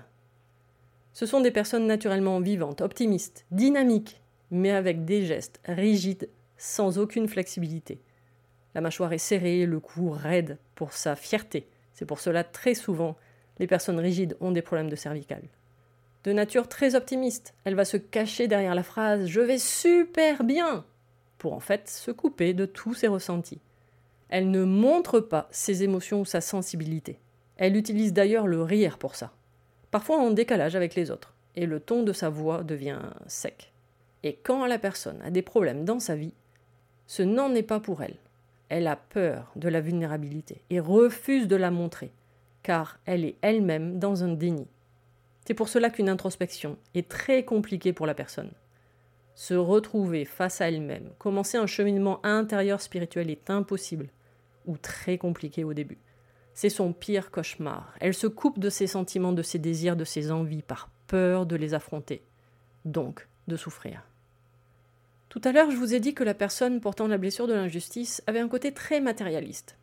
Ce 1.12 1.26
sont 1.26 1.40
des 1.40 1.52
personnes 1.52 1.86
naturellement 1.86 2.40
vivantes, 2.40 2.80
optimistes, 2.80 3.46
dynamiques, 3.52 4.20
mais 4.50 4.72
avec 4.72 5.04
des 5.04 5.24
gestes 5.24 5.60
rigides, 5.64 6.28
sans 6.56 6.98
aucune 6.98 7.28
flexibilité. 7.28 8.00
La 8.74 8.80
mâchoire 8.80 9.12
est 9.12 9.18
serrée, 9.18 9.64
le 9.64 9.78
cou 9.78 10.10
raide 10.10 10.58
pour 10.74 10.92
sa 10.92 11.14
fierté. 11.14 11.68
C'est 11.94 12.04
pour 12.04 12.18
cela 12.18 12.42
très 12.42 12.74
souvent 12.74 13.16
les 13.58 13.66
personnes 13.66 14.00
rigides 14.00 14.36
ont 14.40 14.52
des 14.52 14.60
problèmes 14.60 14.90
de 14.90 14.96
cervicales 14.96 15.48
de 16.26 16.32
nature 16.32 16.68
très 16.68 16.96
optimiste. 16.96 17.54
Elle 17.64 17.76
va 17.76 17.84
se 17.84 17.96
cacher 17.96 18.48
derrière 18.48 18.74
la 18.74 18.82
phrase 18.82 19.26
Je 19.26 19.40
vais 19.40 19.58
super 19.58 20.42
bien 20.44 20.84
pour 21.38 21.52
en 21.52 21.60
fait 21.60 21.88
se 21.88 22.10
couper 22.10 22.52
de 22.52 22.66
tous 22.66 22.94
ses 22.94 23.06
ressentis. 23.06 23.60
Elle 24.28 24.50
ne 24.50 24.64
montre 24.64 25.20
pas 25.20 25.46
ses 25.52 25.84
émotions 25.84 26.22
ou 26.22 26.24
sa 26.24 26.40
sensibilité. 26.40 27.20
Elle 27.56 27.76
utilise 27.76 28.12
d'ailleurs 28.12 28.48
le 28.48 28.60
rire 28.60 28.98
pour 28.98 29.14
ça, 29.14 29.32
parfois 29.90 30.18
en 30.18 30.32
décalage 30.32 30.74
avec 30.74 30.96
les 30.96 31.10
autres, 31.10 31.34
et 31.54 31.64
le 31.64 31.78
ton 31.78 32.02
de 32.02 32.12
sa 32.12 32.28
voix 32.28 32.64
devient 32.64 32.98
sec. 33.28 33.72
Et 34.24 34.34
quand 34.42 34.66
la 34.66 34.78
personne 34.78 35.22
a 35.22 35.30
des 35.30 35.42
problèmes 35.42 35.84
dans 35.84 36.00
sa 36.00 36.16
vie, 36.16 36.34
ce 37.06 37.22
n'en 37.22 37.54
est 37.54 37.62
pas 37.62 37.78
pour 37.78 38.02
elle. 38.02 38.16
Elle 38.68 38.88
a 38.88 38.96
peur 38.96 39.52
de 39.54 39.68
la 39.68 39.80
vulnérabilité 39.80 40.62
et 40.70 40.80
refuse 40.80 41.46
de 41.46 41.56
la 41.56 41.70
montrer, 41.70 42.10
car 42.64 42.98
elle 43.04 43.24
est 43.24 43.36
elle-même 43.42 44.00
dans 44.00 44.24
un 44.24 44.32
déni. 44.32 44.66
C'est 45.46 45.54
pour 45.54 45.68
cela 45.68 45.90
qu'une 45.90 46.08
introspection 46.08 46.76
est 46.94 47.08
très 47.08 47.44
compliquée 47.44 47.92
pour 47.92 48.06
la 48.06 48.14
personne. 48.14 48.50
Se 49.36 49.54
retrouver 49.54 50.24
face 50.24 50.60
à 50.60 50.68
elle-même, 50.68 51.12
commencer 51.18 51.56
un 51.56 51.68
cheminement 51.68 52.24
intérieur 52.26 52.80
spirituel 52.80 53.30
est 53.30 53.48
impossible 53.48 54.08
ou 54.66 54.76
très 54.76 55.18
compliqué 55.18 55.62
au 55.62 55.72
début. 55.72 55.98
C'est 56.52 56.68
son 56.68 56.92
pire 56.92 57.30
cauchemar. 57.30 57.94
Elle 58.00 58.14
se 58.14 58.26
coupe 58.26 58.58
de 58.58 58.70
ses 58.70 58.88
sentiments, 58.88 59.32
de 59.32 59.42
ses 59.42 59.60
désirs, 59.60 59.94
de 59.94 60.04
ses 60.04 60.32
envies 60.32 60.62
par 60.62 60.90
peur 61.06 61.46
de 61.46 61.54
les 61.54 61.74
affronter, 61.74 62.24
donc 62.84 63.28
de 63.46 63.56
souffrir. 63.56 64.02
Tout 65.28 65.40
à 65.44 65.52
l'heure, 65.52 65.70
je 65.70 65.76
vous 65.76 65.94
ai 65.94 66.00
dit 66.00 66.14
que 66.14 66.24
la 66.24 66.34
personne 66.34 66.80
portant 66.80 67.06
la 67.06 67.18
blessure 67.18 67.46
de 67.46 67.54
l'injustice 67.54 68.20
avait 68.26 68.40
un 68.40 68.48
côté 68.48 68.72
très 68.72 69.00
matérialiste. 69.00 69.76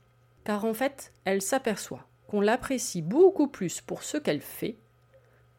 Car 0.43 0.65
en 0.65 0.74
fait, 0.74 1.13
elle 1.24 1.41
s'aperçoit 1.41 2.05
qu'on 2.27 2.41
l'apprécie 2.41 3.01
beaucoup 3.01 3.48
plus 3.48 3.79
pour 3.79 4.03
ce 4.03 4.17
qu'elle 4.17 4.41
fait 4.41 4.77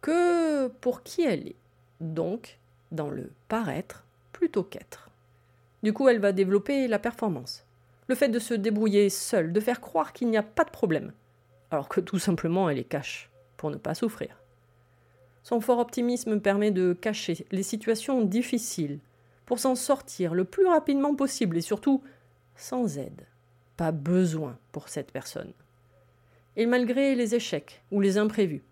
que 0.04 0.66
pour 0.82 1.02
qui 1.02 1.22
elle 1.22 1.48
est, 1.48 1.56
donc 1.98 2.58
dans 2.92 3.08
le 3.08 3.32
paraître 3.48 4.04
plutôt 4.32 4.62
qu'être. 4.62 5.08
Du 5.82 5.94
coup, 5.94 6.10
elle 6.10 6.18
va 6.18 6.32
développer 6.32 6.88
la 6.88 6.98
performance, 6.98 7.64
le 8.08 8.14
fait 8.14 8.28
de 8.28 8.38
se 8.38 8.52
débrouiller 8.52 9.08
seule, 9.08 9.50
de 9.50 9.60
faire 9.60 9.80
croire 9.80 10.12
qu'il 10.12 10.28
n'y 10.28 10.36
a 10.36 10.42
pas 10.42 10.64
de 10.64 10.70
problème, 10.70 11.14
alors 11.70 11.88
que 11.88 12.02
tout 12.02 12.18
simplement 12.18 12.68
elle 12.68 12.78
est 12.78 12.84
cache, 12.84 13.30
pour 13.56 13.70
ne 13.70 13.76
pas 13.76 13.94
souffrir. 13.94 14.36
Son 15.42 15.62
fort 15.62 15.78
optimisme 15.78 16.38
permet 16.38 16.70
de 16.70 16.92
cacher 16.92 17.46
les 17.50 17.62
situations 17.62 18.20
difficiles, 18.20 18.98
pour 19.46 19.58
s'en 19.58 19.74
sortir 19.74 20.34
le 20.34 20.44
plus 20.44 20.66
rapidement 20.66 21.14
possible 21.14 21.56
et 21.56 21.62
surtout 21.62 22.02
sans 22.56 22.98
aide. 22.98 23.26
Pas 23.78 23.90
besoin 23.90 24.58
pour 24.70 24.90
cette 24.90 25.12
personne. 25.12 25.54
Et 26.56 26.66
malgré 26.66 27.14
les 27.14 27.34
échecs 27.34 27.82
ou 27.90 28.02
les 28.02 28.18
imprévus, 28.18 28.64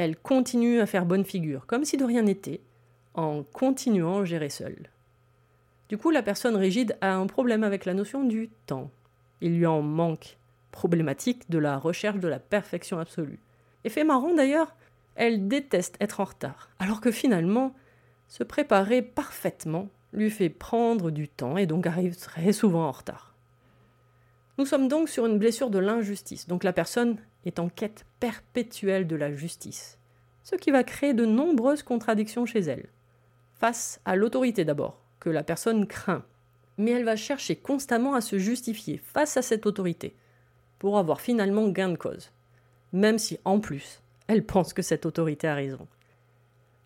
elle 0.00 0.16
continue 0.16 0.80
à 0.80 0.86
faire 0.86 1.04
bonne 1.04 1.24
figure, 1.24 1.66
comme 1.66 1.84
si 1.84 1.98
de 1.98 2.04
rien 2.04 2.22
n'était, 2.22 2.60
en 3.14 3.42
continuant 3.42 4.20
à 4.20 4.24
gérer 4.24 4.48
seule. 4.48 4.88
Du 5.90 5.98
coup, 5.98 6.10
la 6.10 6.22
personne 6.22 6.56
rigide 6.56 6.96
a 7.02 7.14
un 7.14 7.26
problème 7.26 7.64
avec 7.64 7.84
la 7.84 7.92
notion 7.92 8.24
du 8.24 8.48
temps. 8.66 8.90
Il 9.42 9.58
lui 9.58 9.66
en 9.66 9.82
manque, 9.82 10.38
problématique 10.70 11.50
de 11.50 11.58
la 11.58 11.76
recherche 11.76 12.18
de 12.18 12.28
la 12.28 12.38
perfection 12.38 12.98
absolue. 12.98 13.40
Effet 13.84 14.04
marrant 14.04 14.32
d'ailleurs, 14.34 14.74
elle 15.16 15.48
déteste 15.48 15.96
être 16.00 16.20
en 16.20 16.24
retard, 16.24 16.70
alors 16.78 17.02
que 17.02 17.10
finalement, 17.10 17.74
se 18.26 18.42
préparer 18.42 19.02
parfaitement 19.02 19.88
lui 20.14 20.30
fait 20.30 20.48
prendre 20.48 21.10
du 21.10 21.28
temps 21.28 21.58
et 21.58 21.66
donc 21.66 21.86
arrive 21.86 22.16
très 22.16 22.52
souvent 22.52 22.86
en 22.86 22.92
retard. 22.92 23.29
Nous 24.60 24.66
sommes 24.66 24.88
donc 24.88 25.08
sur 25.08 25.24
une 25.24 25.38
blessure 25.38 25.70
de 25.70 25.78
l'injustice, 25.78 26.46
donc 26.46 26.64
la 26.64 26.74
personne 26.74 27.16
est 27.46 27.58
en 27.58 27.70
quête 27.70 28.04
perpétuelle 28.20 29.06
de 29.06 29.16
la 29.16 29.32
justice, 29.32 29.98
ce 30.42 30.54
qui 30.54 30.70
va 30.70 30.84
créer 30.84 31.14
de 31.14 31.24
nombreuses 31.24 31.82
contradictions 31.82 32.44
chez 32.44 32.58
elle. 32.58 32.90
Face 33.54 34.02
à 34.04 34.16
l'autorité 34.16 34.66
d'abord, 34.66 35.02
que 35.18 35.30
la 35.30 35.42
personne 35.42 35.86
craint, 35.86 36.26
mais 36.76 36.90
elle 36.90 37.06
va 37.06 37.16
chercher 37.16 37.56
constamment 37.56 38.12
à 38.12 38.20
se 38.20 38.38
justifier 38.38 38.98
face 38.98 39.38
à 39.38 39.42
cette 39.42 39.64
autorité, 39.64 40.14
pour 40.78 40.98
avoir 40.98 41.22
finalement 41.22 41.66
gain 41.68 41.88
de 41.88 41.96
cause, 41.96 42.30
même 42.92 43.18
si 43.18 43.38
en 43.46 43.60
plus, 43.60 44.02
elle 44.26 44.44
pense 44.44 44.74
que 44.74 44.82
cette 44.82 45.06
autorité 45.06 45.48
a 45.48 45.54
raison. 45.54 45.88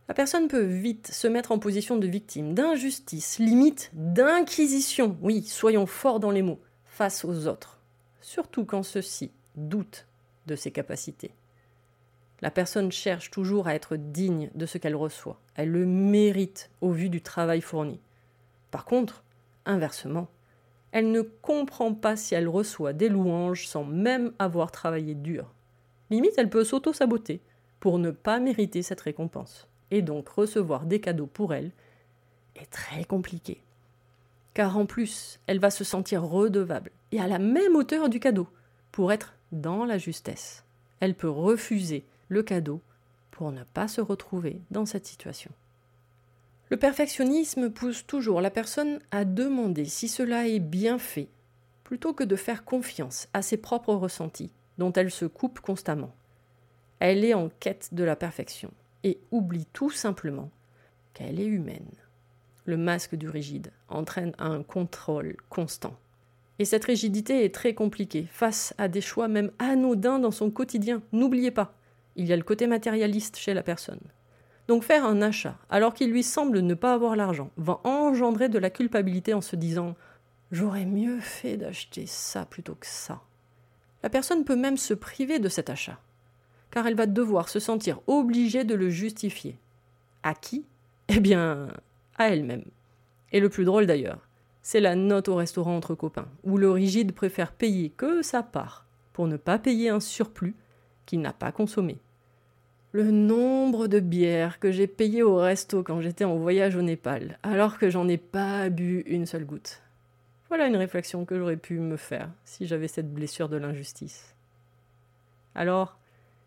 La 0.07 0.15
personne 0.15 0.47
peut 0.47 0.63
vite 0.63 1.09
se 1.09 1.27
mettre 1.27 1.51
en 1.51 1.59
position 1.59 1.97
de 1.97 2.07
victime, 2.07 2.55
d'injustice, 2.55 3.41
limite 3.41 3.91
d'inquisition, 3.95 5.19
oui, 5.23 5.43
soyons 5.43 5.87
forts 5.87 6.21
dans 6.21 6.31
les 6.31 6.43
mots, 6.43 6.61
face 6.95 7.25
aux 7.25 7.49
autres, 7.49 7.81
surtout 8.21 8.65
quand 8.65 8.85
ceux-ci 8.85 9.33
doutent 9.57 10.07
de 10.47 10.55
ses 10.55 10.71
capacités. 10.71 11.33
La 12.41 12.53
personne 12.53 12.93
cherche 12.93 13.33
toujours 13.33 13.67
à 13.67 13.75
être 13.75 13.97
digne 13.97 14.49
de 14.55 14.65
ce 14.65 14.79
qu'elle 14.79 14.95
reçoit. 14.95 15.41
Elle 15.57 15.73
le 15.73 15.87
mérite 15.87 16.71
au 16.81 16.93
vu 16.93 17.09
du 17.09 17.21
travail 17.21 17.63
fourni. 17.63 17.99
Par 18.71 18.85
contre, 18.85 19.25
inversement, 19.67 20.29
elle 20.93 21.11
ne 21.11 21.23
comprend 21.23 21.95
pas 21.95 22.15
si 22.15 22.37
elle 22.37 22.49
reçoit 22.49 22.93
des 22.93 23.09
louanges 23.09 23.67
sans 23.67 23.83
même 23.83 24.33
avoir 24.39 24.71
travaillé 24.71 25.17
dur. 25.17 25.53
Limite, 26.11 26.35
elle 26.37 26.51
peut 26.51 26.63
s'auto-saboter 26.63 27.41
pour 27.81 27.99
ne 27.99 28.13
pas 28.13 28.39
mériter 28.39 28.83
cette 28.83 29.01
récompense. 29.01 29.67
Et 29.91 30.01
donc 30.01 30.29
recevoir 30.29 30.87
des 30.87 31.01
cadeaux 31.01 31.27
pour 31.27 31.55
elle 31.55 31.73
est 32.55 32.71
très 32.71 33.03
compliqué. 33.03 33.64
Car 34.55 34.79
en 34.79 34.87
plus, 34.87 35.41
elle 35.47 35.59
va 35.59 35.71
se 35.71 35.85
sentir 35.85 36.23
redevable 36.23 36.93
et 37.13 37.21
à 37.21 37.27
la 37.27 37.39
même 37.39 37.77
hauteur 37.77 38.09
du 38.09 38.21
cadeau 38.21 38.49
pour 38.93 39.13
être 39.13 39.35
dans 39.53 39.85
la 39.85 39.99
justesse. 39.99 40.65
Elle 41.01 41.15
peut 41.15 41.29
refuser 41.29 42.05
le 42.29 42.43
cadeau 42.43 42.81
pour 43.31 43.51
ne 43.51 43.65
pas 43.65 43.89
se 43.89 44.01
retrouver 44.01 44.61
dans 44.71 44.87
cette 44.87 45.07
situation. 45.07 45.51
Le 46.71 46.77
perfectionnisme 46.77 47.71
pousse 47.71 48.07
toujours 48.07 48.41
la 48.41 48.51
personne 48.51 49.01
à 49.11 49.25
demander 49.25 49.85
si 49.85 50.09
cela 50.09 50.49
est 50.49 50.61
bien 50.61 50.99
fait, 50.99 51.29
plutôt 51.83 52.15
que 52.15 52.25
de 52.25 52.37
faire 52.37 52.65
confiance 52.65 53.29
à 53.33 53.43
ses 53.43 53.57
propres 53.57 53.95
ressentis, 53.95 54.53
dont 54.79 54.93
elle 54.93 55.11
se 55.11 55.27
coupe 55.27 55.61
constamment. 55.61 56.15
Elle 57.01 57.25
est 57.25 57.35
en 57.35 57.51
quête 57.61 57.93
de 57.93 58.05
la 58.05 58.17
perfection 58.17 58.71
et 59.03 59.19
oublie 59.31 59.67
tout 59.73 59.91
simplement 59.91 60.51
qu'elle 61.13 61.39
est 61.39 61.47
humaine. 61.47 61.91
Le 62.65 62.77
masque 62.77 63.15
du 63.15 63.29
rigide 63.29 63.71
entraîne 63.89 64.33
un 64.39 64.63
contrôle 64.63 65.37
constant. 65.51 65.97
Et 66.59 66.65
cette 66.65 66.85
rigidité 66.85 67.45
est 67.45 67.55
très 67.55 67.75
compliquée 67.75 68.27
face 68.31 68.75
à 68.79 68.89
des 68.89 69.01
choix 69.01 69.29
même 69.29 69.51
anodins 69.59 70.19
dans 70.19 70.31
son 70.31 70.51
quotidien. 70.51 71.03
N'oubliez 71.13 71.51
pas, 71.51 71.75
il 72.17 72.27
y 72.27 72.33
a 72.33 72.37
le 72.37 72.43
côté 72.43 72.67
matérialiste 72.67 73.37
chez 73.37 73.55
la 73.55 73.63
personne. 73.63 74.01
Donc 74.69 74.83
faire 74.83 75.05
un 75.05 75.21
achat 75.21 75.59
alors 75.69 75.93
qu'il 75.93 76.11
lui 76.11 76.23
semble 76.23 76.61
ne 76.61 76.75
pas 76.75 76.95
avoir 76.95 77.17
l'argent 77.17 77.51
va 77.57 77.81
engendrer 77.85 78.49
de 78.49 78.59
la 78.59 78.71
culpabilité 78.71 79.35
en 79.35 79.41
se 79.41 79.57
disant 79.57 79.95
J'aurais 80.53 80.87
mieux 80.87 81.21
fait 81.21 81.57
d'acheter 81.57 82.07
ça 82.07 82.47
plutôt 82.47 82.75
que 82.75 82.87
ça. 82.87 83.21
La 84.03 84.11
personne 84.11 84.45
peut 84.45 84.57
même 84.57 84.77
se 84.77 84.95
priver 84.95 85.39
de 85.39 85.49
cet 85.49 85.69
achat, 85.69 85.99
car 86.71 86.87
elle 86.87 86.95
va 86.95 87.07
devoir 87.07 87.49
se 87.49 87.59
sentir 87.59 88.01
obligée 88.07 88.65
de 88.65 88.75
le 88.75 88.89
justifier. 88.91 89.59
À 90.23 90.35
qui? 90.35 90.65
Eh 91.09 91.21
bien, 91.21 91.69
à 92.17 92.29
elle-même. 92.29 92.65
Et 93.33 93.41
le 93.41 93.49
plus 93.49 93.65
drôle 93.65 93.87
d'ailleurs, 93.87 94.29
c'est 94.63 94.81
la 94.81 94.95
note 94.95 95.29
au 95.29 95.37
restaurant 95.37 95.77
entre 95.77 95.95
copains, 95.95 96.29
où 96.43 96.57
le 96.57 96.71
rigide 96.71 97.13
préfère 97.13 97.53
payer 97.53 97.91
que 97.91 98.23
sa 98.23 98.43
part 98.43 98.87
pour 99.13 99.27
ne 99.29 99.37
pas 99.37 99.59
payer 99.59 99.91
un 99.91 100.01
surplus 100.01 100.55
qu'il 101.07 101.21
n'a 101.21 101.33
pas 101.33 101.53
consommé. 101.53 101.99
Le 102.93 103.11
nombre 103.11 103.89
de 103.89 104.01
bières 104.01 104.61
que 104.61 104.71
j'ai 104.71 104.87
payées 104.87 105.23
au 105.23 105.37
resto 105.37 105.83
quand 105.83 106.01
j'étais 106.01 106.25
en 106.25 106.37
voyage 106.37 106.77
au 106.77 106.83
Népal, 106.83 107.39
alors 107.43 107.79
que 107.79 107.91
j'en 107.91 108.09
ai 108.09 108.17
pas 108.17 108.71
bu 108.71 109.01
une 109.07 109.27
seule 109.27 109.45
goutte. 109.45 109.83
Voilà 110.49 110.67
une 110.67 110.77
réflexion 110.77 111.25
que 111.25 111.37
j'aurais 111.37 111.57
pu 111.57 111.79
me 111.79 111.97
faire 111.97 112.31
si 112.45 112.67
j'avais 112.67 112.89
cette 112.89 113.13
blessure 113.13 113.49
de 113.49 113.57
l'injustice. 113.57 114.37
Alors, 115.55 115.99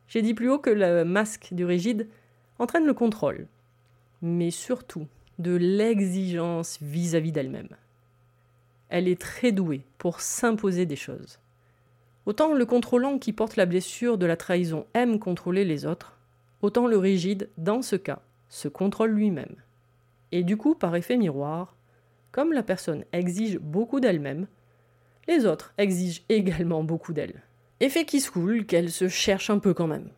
j'ai 0.08 0.22
dit 0.22 0.34
plus 0.34 0.50
haut 0.50 0.60
que 0.60 0.70
le 0.70 1.04
masque 1.04 1.50
du 1.52 1.66
rigide 1.66 2.08
entraîne 2.60 2.86
le 2.86 2.94
contrôle, 2.94 3.48
mais 4.22 4.52
surtout 4.52 5.08
de 5.40 5.56
l'exigence 5.56 6.80
vis-à-vis 6.82 7.32
d'elle-même. 7.32 7.70
Elle 8.90 9.08
est 9.08 9.20
très 9.20 9.52
douée 9.52 9.86
pour 9.98 10.22
s'imposer 10.22 10.86
des 10.86 10.96
choses. 10.96 11.40
Autant 12.26 12.54
le 12.54 12.66
contrôlant 12.66 13.20
qui 13.20 13.34
porte 13.34 13.56
la 13.56 13.66
blessure 13.66 14.18
de 14.18 14.26
la 14.26 14.38
trahison 14.38 14.86
aime 14.94 15.20
contrôler 15.20 15.64
les 15.64 15.86
autres, 15.86 16.18
autant 16.62 16.88
le 16.88 16.98
rigide, 16.98 17.50
dans 17.58 17.82
ce 17.82 17.96
cas, 17.96 18.20
se 18.50 18.68
contrôle 18.68 19.12
lui-même. 19.12 19.56
Et 20.32 20.44
du 20.44 20.58
coup, 20.58 20.76
par 20.76 20.96
effet 20.96 21.18
miroir, 21.18 21.76
comme 22.32 22.54
la 22.54 22.64
personne 22.64 23.06
exige 23.14 23.60
beaucoup 23.60 24.00
d'elle-même, 24.00 24.48
les 25.28 25.46
autres 25.46 25.74
exigent 25.78 26.24
également 26.30 26.84
beaucoup 26.84 27.14
d'elle. 27.14 27.42
Effet 27.80 28.06
qui 28.06 28.22
se 28.22 28.32
coule 28.32 28.66
qu'elle 28.66 28.92
se 28.92 29.08
cherche 29.08 29.50
un 29.50 29.60
peu 29.60 29.74
quand 29.74 29.88
même. 29.88 30.10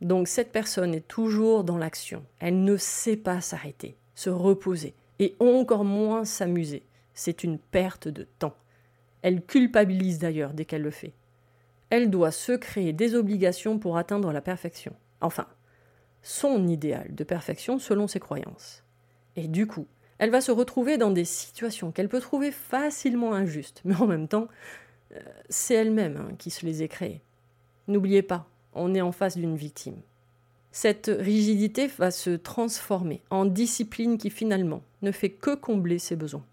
Donc 0.00 0.28
cette 0.28 0.52
personne 0.52 0.94
est 0.94 1.06
toujours 1.06 1.64
dans 1.64 1.78
l'action. 1.78 2.24
Elle 2.38 2.64
ne 2.64 2.76
sait 2.76 3.16
pas 3.16 3.40
s'arrêter, 3.40 3.96
se 4.20 4.28
reposer, 4.28 4.92
et 5.18 5.34
encore 5.38 5.84
moins 5.84 6.26
s'amuser. 6.26 6.82
C'est 7.14 7.42
une 7.42 7.58
perte 7.58 8.06
de 8.06 8.24
temps. 8.38 8.54
Elle 9.22 9.42
culpabilise 9.42 10.18
d'ailleurs 10.18 10.52
dès 10.52 10.66
qu'elle 10.66 10.82
le 10.82 10.90
fait. 10.90 11.14
Elle 11.88 12.10
doit 12.10 12.30
se 12.30 12.52
créer 12.52 12.92
des 12.92 13.14
obligations 13.14 13.78
pour 13.78 13.96
atteindre 13.96 14.30
la 14.30 14.42
perfection. 14.42 14.94
Enfin, 15.22 15.46
son 16.20 16.68
idéal 16.68 17.14
de 17.14 17.24
perfection 17.24 17.78
selon 17.78 18.08
ses 18.08 18.20
croyances. 18.20 18.84
Et 19.36 19.48
du 19.48 19.66
coup, 19.66 19.86
elle 20.18 20.30
va 20.30 20.42
se 20.42 20.52
retrouver 20.52 20.98
dans 20.98 21.10
des 21.10 21.24
situations 21.24 21.90
qu'elle 21.90 22.10
peut 22.10 22.20
trouver 22.20 22.52
facilement 22.52 23.32
injustes, 23.32 23.80
mais 23.86 23.96
en 23.96 24.06
même 24.06 24.28
temps, 24.28 24.48
euh, 25.12 25.20
c'est 25.48 25.74
elle-même 25.74 26.18
hein, 26.18 26.34
qui 26.36 26.50
se 26.50 26.66
les 26.66 26.82
est 26.82 26.88
créées. 26.88 27.22
N'oubliez 27.88 28.20
pas, 28.20 28.46
on 28.74 28.94
est 28.94 29.00
en 29.00 29.12
face 29.12 29.38
d'une 29.38 29.56
victime. 29.56 30.02
Cette 30.72 31.10
rigidité 31.18 31.88
va 31.88 32.10
se 32.10 32.30
transformer 32.30 33.22
en 33.30 33.44
discipline 33.44 34.18
qui 34.18 34.30
finalement 34.30 34.82
ne 35.02 35.10
fait 35.10 35.30
que 35.30 35.54
combler 35.54 35.98
ses 35.98 36.16
besoins. 36.16 36.44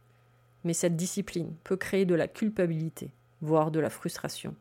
Mais 0.63 0.73
cette 0.73 0.95
discipline 0.95 1.53
peut 1.63 1.77
créer 1.77 2.05
de 2.05 2.15
la 2.15 2.27
culpabilité, 2.27 3.11
voire 3.41 3.69
de 3.69 3.79
la 3.79 3.91
frustration. 3.91 4.55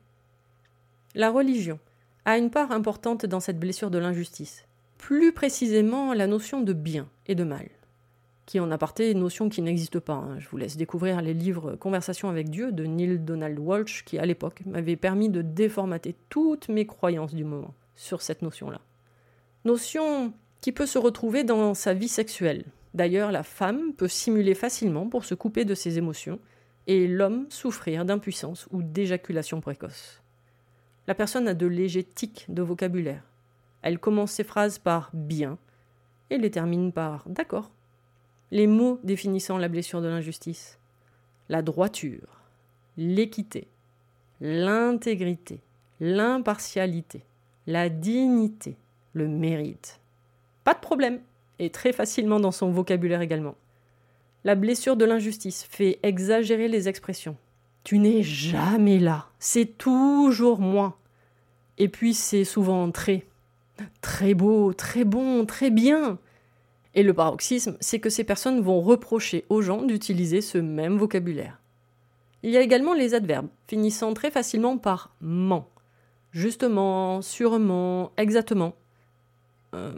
La 1.15 1.31
religion 1.31 1.79
a 2.27 2.37
une 2.37 2.51
part 2.51 2.71
importante 2.71 3.25
dans 3.25 3.41
cette 3.41 3.59
blessure 3.59 3.91
de 3.91 3.99
l'injustice, 3.99 4.67
plus 4.99 5.33
précisément 5.33 6.13
la 6.13 6.27
notion 6.27 6.61
de 6.61 6.75
bien 6.75 7.09
et 7.27 7.35
de 7.35 7.45
mal, 7.45 7.71
qui 8.45 8.61
en 8.61 8.71
aparté 8.71 9.11
une 9.11 9.21
notion 9.21 9.49
qui 9.49 9.63
n'existe 9.63 10.01
pas. 10.01 10.15
Hein. 10.15 10.39
Je 10.39 10.49
vous 10.51 10.59
laisse 10.59 10.77
découvrir 10.77 11.23
les 11.23 11.33
livres 11.33 11.77
Conversation 11.77 12.29
avec 12.29 12.51
Dieu 12.51 12.73
de 12.73 12.85
Neil 12.85 13.19
Donald 13.19 13.59
Walsh, 13.59 14.05
qui 14.05 14.19
à 14.19 14.27
l'époque 14.27 14.61
m'avait 14.67 14.97
permis 14.97 15.31
de 15.31 15.41
déformater 15.41 16.15
toutes 16.29 16.69
mes 16.69 16.87
croyances 16.87 17.35
du 17.35 17.45
moment 17.45 17.75
sur 17.95 18.21
cette 18.21 18.43
notion-là. 18.43 18.81
Notion 19.67 20.33
qui 20.61 20.71
peut 20.71 20.87
se 20.87 20.97
retrouver 20.97 21.43
dans 21.43 21.75
sa 21.75 21.93
vie 21.93 22.07
sexuelle. 22.07 22.67
D'ailleurs, 22.95 23.33
la 23.33 23.43
femme 23.43 23.95
peut 23.95 24.07
simuler 24.07 24.55
facilement 24.55 25.09
pour 25.09 25.25
se 25.25 25.35
couper 25.35 25.65
de 25.65 25.75
ses 25.75 25.99
émotions, 25.99 26.39
et 26.87 27.09
l'homme 27.09 27.47
souffrir 27.51 28.05
d'impuissance 28.05 28.69
ou 28.71 28.85
d'éjaculation 28.85 29.61
précoce. 29.61 30.23
La 31.09 31.17
personne 31.17 31.49
a 31.49 31.55
de 31.55 31.67
légers 31.67 32.05
tics 32.05 32.47
de 32.49 32.63
vocabulaire. 32.63 33.25
Elle 33.83 33.99
commence 33.99 34.31
ses 34.31 34.45
phrases 34.45 34.79
par 34.79 35.11
bien 35.13 35.59
et 36.31 36.39
les 36.39 36.53
termine 36.53 36.93
par 36.93 37.29
d'accord. 37.29 37.73
Les 38.53 38.69
mots 38.69 39.01
définissant 39.03 39.59
la 39.59 39.67
blessure 39.67 40.01
de 40.01 40.07
l'injustice. 40.07 40.79
La 41.49 41.63
droiture, 41.63 42.41
l'équité, 42.97 43.67
l'intégrité, 44.41 45.61
l'impartialité, 45.99 47.25
la 47.67 47.89
dignité, 47.89 48.77
le 49.17 49.29
mérite. 49.29 49.99
Pas 50.63 50.75
de 50.75 50.81
problème, 50.81 51.21
et 51.59 51.71
très 51.71 51.93
facilement 51.93 52.39
dans 52.39 52.53
son 52.53 52.71
vocabulaire 52.71 53.23
également. 53.23 53.57
La 54.45 54.55
blessure 54.55 54.97
de 54.97 55.05
l'injustice 55.05 55.65
fait 55.65 55.99
exagérer 56.03 56.69
les 56.69 56.89
expressions. 56.89 57.37
Tu 57.83 57.99
n'es 57.99 58.23
jamais 58.23 58.99
là. 58.99 59.27
C'est 59.39 59.79
toujours 59.79 60.61
moi. 60.61 60.99
Et 61.79 61.89
puis 61.89 62.15
c'est 62.15 62.45
souvent 62.45 62.91
très, 62.91 63.27
très 64.01 64.35
beau, 64.35 64.73
très 64.73 65.05
bon, 65.05 65.47
très 65.47 65.71
bien. 65.71 66.19
Et 66.95 67.03
le 67.03 67.15
paroxysme, 67.15 67.77
c'est 67.81 68.01
que 68.01 68.11
ces 68.11 68.25
personnes 68.25 68.61
vont 68.61 68.81
reprocher 68.81 69.45
aux 69.49 69.63
gens 69.63 69.83
d'utiliser 69.83 70.41
ce 70.41 70.59
même 70.59 70.97
vocabulaire. 70.97 71.61
Il 72.43 72.51
y 72.51 72.57
a 72.57 72.63
également 72.63 72.95
les 72.95 73.15
adverbes, 73.15 73.49
finissant 73.67 74.15
très 74.15 74.31
facilement 74.31 74.79
par 74.79 75.15
ment. 75.21 75.69
Justement, 76.33 77.23
sûrement, 77.23 78.13
exactement. 78.17 78.75
Euh, 79.75 79.93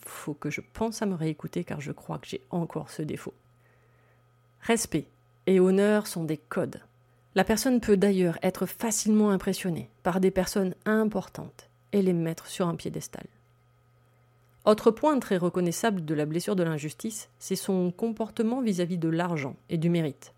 faut 0.00 0.34
que 0.34 0.50
je 0.50 0.60
pense 0.60 1.02
à 1.02 1.06
me 1.06 1.14
réécouter 1.14 1.64
car 1.64 1.80
je 1.80 1.92
crois 1.92 2.18
que 2.18 2.26
j'ai 2.26 2.40
encore 2.50 2.90
ce 2.90 3.02
défaut. 3.02 3.34
Respect 4.62 5.06
et 5.46 5.60
honneur 5.60 6.06
sont 6.06 6.24
des 6.24 6.38
codes. 6.38 6.80
La 7.34 7.44
personne 7.44 7.80
peut 7.80 7.96
d'ailleurs 7.96 8.38
être 8.42 8.66
facilement 8.66 9.30
impressionnée 9.30 9.88
par 10.02 10.20
des 10.20 10.30
personnes 10.30 10.74
importantes 10.84 11.68
et 11.92 12.02
les 12.02 12.12
mettre 12.12 12.46
sur 12.46 12.68
un 12.68 12.74
piédestal. 12.74 13.26
Autre 14.64 14.90
point 14.90 15.18
très 15.18 15.38
reconnaissable 15.38 16.04
de 16.04 16.14
la 16.14 16.26
blessure 16.26 16.54
de 16.54 16.62
l'injustice, 16.62 17.28
c'est 17.38 17.56
son 17.56 17.90
comportement 17.90 18.60
vis-à-vis 18.60 18.98
de 18.98 19.08
l'argent 19.08 19.56
et 19.68 19.78
du 19.78 19.90
mérite. 19.90 20.32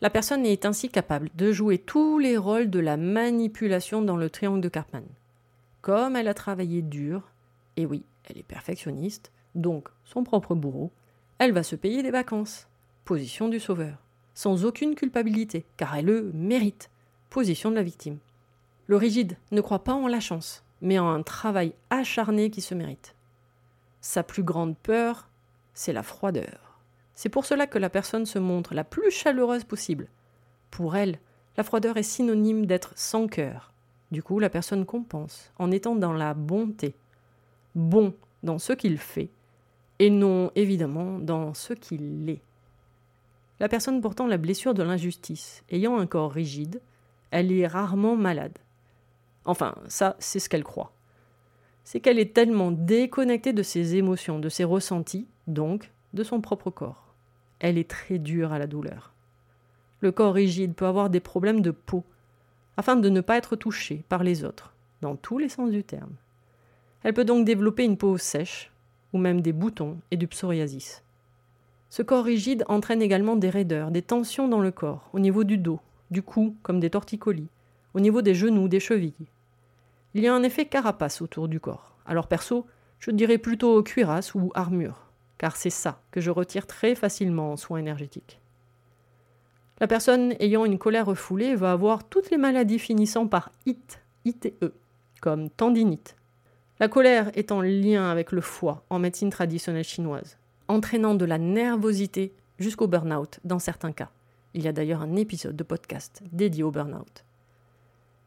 La 0.00 0.10
personne 0.10 0.44
est 0.44 0.64
ainsi 0.64 0.88
capable 0.88 1.30
de 1.36 1.52
jouer 1.52 1.78
tous 1.78 2.18
les 2.18 2.36
rôles 2.36 2.70
de 2.70 2.80
la 2.80 2.96
manipulation 2.96 4.02
dans 4.02 4.16
le 4.16 4.30
triangle 4.30 4.60
de 4.60 4.68
Karpman. 4.68 5.04
Comme 5.80 6.16
elle 6.16 6.26
a 6.26 6.34
travaillé 6.34 6.82
dur, 6.82 7.22
et 7.76 7.86
oui, 7.86 8.04
elle 8.24 8.38
est 8.38 8.42
perfectionniste, 8.42 9.32
donc 9.54 9.88
son 10.04 10.24
propre 10.24 10.54
bourreau, 10.54 10.92
elle 11.38 11.52
va 11.52 11.62
se 11.62 11.76
payer 11.76 12.02
des 12.02 12.10
vacances. 12.10 12.68
Position 13.04 13.48
du 13.48 13.58
sauveur 13.58 13.98
sans 14.34 14.64
aucune 14.64 14.94
culpabilité, 14.94 15.66
car 15.76 15.94
elle 15.96 16.06
le 16.06 16.30
mérite. 16.32 16.90
Position 17.30 17.70
de 17.70 17.76
la 17.76 17.82
victime. 17.82 18.18
Le 18.86 18.96
rigide 18.96 19.36
ne 19.50 19.60
croit 19.60 19.84
pas 19.84 19.94
en 19.94 20.08
la 20.08 20.20
chance, 20.20 20.64
mais 20.80 20.98
en 20.98 21.08
un 21.08 21.22
travail 21.22 21.74
acharné 21.90 22.50
qui 22.50 22.60
se 22.60 22.74
mérite. 22.74 23.14
Sa 24.00 24.22
plus 24.22 24.42
grande 24.42 24.76
peur, 24.76 25.28
c'est 25.74 25.92
la 25.92 26.02
froideur. 26.02 26.80
C'est 27.14 27.28
pour 27.28 27.46
cela 27.46 27.66
que 27.66 27.78
la 27.78 27.90
personne 27.90 28.26
se 28.26 28.38
montre 28.38 28.74
la 28.74 28.84
plus 28.84 29.10
chaleureuse 29.10 29.64
possible. 29.64 30.08
Pour 30.70 30.96
elle, 30.96 31.18
la 31.56 31.62
froideur 31.62 31.96
est 31.96 32.02
synonyme 32.02 32.66
d'être 32.66 32.92
sans 32.96 33.28
cœur. 33.28 33.72
Du 34.10 34.22
coup, 34.22 34.38
la 34.38 34.50
personne 34.50 34.84
compense 34.84 35.52
en 35.58 35.70
étant 35.70 35.94
dans 35.94 36.12
la 36.12 36.34
bonté. 36.34 36.94
Bon 37.74 38.14
dans 38.42 38.58
ce 38.58 38.72
qu'il 38.72 38.98
fait, 38.98 39.30
et 39.98 40.10
non 40.10 40.50
évidemment 40.54 41.18
dans 41.18 41.54
ce 41.54 41.72
qu'il 41.72 42.28
est. 42.28 42.42
La 43.60 43.68
personne 43.68 44.00
portant 44.00 44.26
la 44.26 44.38
blessure 44.38 44.74
de 44.74 44.82
l'injustice, 44.82 45.62
ayant 45.70 45.98
un 45.98 46.06
corps 46.06 46.32
rigide, 46.32 46.80
elle 47.30 47.52
est 47.52 47.66
rarement 47.66 48.16
malade. 48.16 48.58
Enfin, 49.44 49.74
ça, 49.86 50.16
c'est 50.18 50.40
ce 50.40 50.48
qu'elle 50.48 50.64
croit. 50.64 50.92
C'est 51.84 52.00
qu'elle 52.00 52.18
est 52.18 52.34
tellement 52.34 52.70
déconnectée 52.70 53.52
de 53.52 53.62
ses 53.62 53.96
émotions, 53.96 54.38
de 54.38 54.48
ses 54.48 54.64
ressentis, 54.64 55.28
donc 55.46 55.92
de 56.12 56.22
son 56.22 56.40
propre 56.40 56.70
corps. 56.70 57.14
Elle 57.58 57.78
est 57.78 57.88
très 57.88 58.18
dure 58.18 58.52
à 58.52 58.58
la 58.58 58.66
douleur. 58.66 59.12
Le 60.00 60.12
corps 60.12 60.34
rigide 60.34 60.74
peut 60.74 60.86
avoir 60.86 61.10
des 61.10 61.20
problèmes 61.20 61.60
de 61.60 61.70
peau, 61.70 62.04
afin 62.76 62.96
de 62.96 63.08
ne 63.08 63.20
pas 63.20 63.36
être 63.36 63.56
touché 63.56 64.04
par 64.08 64.24
les 64.24 64.44
autres, 64.44 64.74
dans 65.00 65.16
tous 65.16 65.38
les 65.38 65.48
sens 65.48 65.70
du 65.70 65.84
terme. 65.84 66.14
Elle 67.02 67.14
peut 67.14 67.24
donc 67.24 67.44
développer 67.44 67.84
une 67.84 67.96
peau 67.96 68.16
sèche, 68.18 68.70
ou 69.12 69.18
même 69.18 69.40
des 69.40 69.52
boutons 69.52 69.98
et 70.10 70.16
du 70.16 70.26
psoriasis. 70.26 71.02
Ce 71.90 72.02
corps 72.02 72.24
rigide 72.24 72.64
entraîne 72.68 73.02
également 73.02 73.36
des 73.36 73.50
raideurs, 73.50 73.90
des 73.90 74.02
tensions 74.02 74.48
dans 74.48 74.60
le 74.60 74.70
corps, 74.70 75.10
au 75.12 75.18
niveau 75.18 75.44
du 75.44 75.58
dos, 75.58 75.80
du 76.10 76.22
cou, 76.22 76.56
comme 76.62 76.80
des 76.80 76.90
torticolis, 76.90 77.48
au 77.94 78.00
niveau 78.00 78.22
des 78.22 78.34
genoux, 78.34 78.68
des 78.68 78.80
chevilles. 78.80 79.28
Il 80.14 80.22
y 80.22 80.28
a 80.28 80.34
un 80.34 80.42
effet 80.42 80.66
carapace 80.66 81.20
autour 81.20 81.48
du 81.48 81.60
corps. 81.60 81.92
Alors 82.06 82.28
perso, 82.28 82.66
je 82.98 83.10
dirais 83.10 83.38
plutôt 83.38 83.82
cuirasse 83.82 84.34
ou 84.34 84.52
armure, 84.54 85.06
car 85.38 85.56
c'est 85.56 85.70
ça 85.70 86.00
que 86.12 86.20
je 86.20 86.30
retire 86.30 86.66
très 86.66 86.94
facilement 86.94 87.52
en 87.52 87.56
soins 87.56 87.78
énergétiques. 87.78 88.40
La 89.80 89.88
personne 89.88 90.34
ayant 90.38 90.64
une 90.64 90.78
colère 90.78 91.06
refoulée 91.06 91.56
va 91.56 91.72
avoir 91.72 92.04
toutes 92.04 92.30
les 92.30 92.36
maladies 92.36 92.78
finissant 92.78 93.26
par 93.26 93.50
IT, 93.66 94.00
ITE, 94.24 94.72
comme 95.20 95.50
tendinite. 95.50 96.16
La 96.82 96.88
colère 96.88 97.30
est 97.34 97.52
en 97.52 97.60
lien 97.60 98.10
avec 98.10 98.32
le 98.32 98.40
foie 98.40 98.84
en 98.90 98.98
médecine 98.98 99.30
traditionnelle 99.30 99.84
chinoise 99.84 100.36
entraînant 100.66 101.14
de 101.14 101.24
la 101.24 101.38
nervosité 101.38 102.34
jusqu'au 102.58 102.88
burn-out 102.88 103.38
dans 103.44 103.60
certains 103.60 103.92
cas. 103.92 104.10
Il 104.52 104.64
y 104.64 104.66
a 104.66 104.72
d'ailleurs 104.72 105.00
un 105.00 105.14
épisode 105.14 105.54
de 105.54 105.62
podcast 105.62 106.24
dédié 106.32 106.64
au 106.64 106.72
burn-out. 106.72 107.24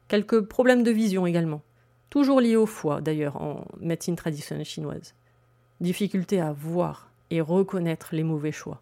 Quelques 0.08 0.40
problèmes 0.40 0.84
de 0.84 0.90
vision 0.90 1.26
également. 1.26 1.60
toujours 2.08 2.40
lié 2.40 2.56
au 2.56 2.64
foie 2.64 3.02
d'ailleurs 3.02 3.42
en 3.42 3.66
médecine 3.78 4.16
traditionnelle 4.16 4.64
chinoise. 4.64 5.14
Difficulté 5.82 6.40
à 6.40 6.52
voir 6.52 7.10
et 7.28 7.42
reconnaître 7.42 8.14
les 8.14 8.24
mauvais 8.24 8.52
choix. 8.52 8.80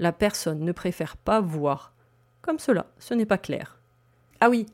La 0.00 0.10
personne 0.10 0.64
ne 0.64 0.72
préfère 0.72 1.16
pas 1.16 1.40
voir. 1.40 1.92
Comme 2.42 2.58
cela, 2.58 2.86
ce 2.98 3.14
n'est 3.14 3.24
pas 3.24 3.38
clair. 3.38 3.78
Ah 4.40 4.50
oui, 4.50 4.66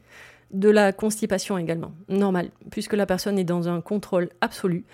de 0.52 0.68
la 0.68 0.92
constipation 0.92 1.58
également. 1.58 1.92
Normal, 2.08 2.50
puisque 2.70 2.94
la 2.94 3.06
personne 3.06 3.38
est 3.38 3.44
dans 3.44 3.68
un 3.68 3.80
contrôle 3.80 4.30
absolu, 4.40 4.84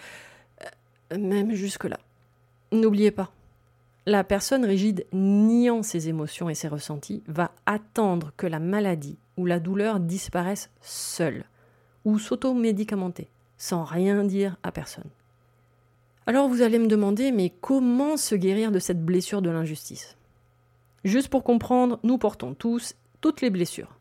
euh, 0.62 1.18
même 1.18 1.52
jusque-là. 1.52 1.98
N'oubliez 2.72 3.10
pas, 3.10 3.32
la 4.06 4.24
personne 4.24 4.64
rigide 4.64 5.06
niant 5.12 5.82
ses 5.82 6.08
émotions 6.08 6.48
et 6.48 6.54
ses 6.54 6.68
ressentis 6.68 7.22
va 7.26 7.50
attendre 7.66 8.32
que 8.36 8.46
la 8.46 8.58
maladie 8.58 9.18
ou 9.36 9.46
la 9.46 9.60
douleur 9.60 10.00
disparaisse 10.00 10.70
seule 10.80 11.44
ou 12.04 12.18
s'auto-médicamenter 12.18 13.28
sans 13.58 13.84
rien 13.84 14.24
dire 14.24 14.56
à 14.62 14.72
personne. 14.72 15.10
Alors 16.26 16.48
vous 16.48 16.62
allez 16.62 16.78
me 16.78 16.86
demander, 16.86 17.32
mais 17.32 17.50
comment 17.60 18.16
se 18.16 18.34
guérir 18.34 18.70
de 18.70 18.78
cette 18.78 19.04
blessure 19.04 19.42
de 19.42 19.50
l'injustice? 19.50 20.16
Juste 21.04 21.28
pour 21.28 21.42
comprendre, 21.42 21.98
nous 22.02 22.18
portons 22.18 22.54
tous 22.54 22.94
toutes 23.20 23.40
les 23.40 23.50
blessures. 23.50 23.97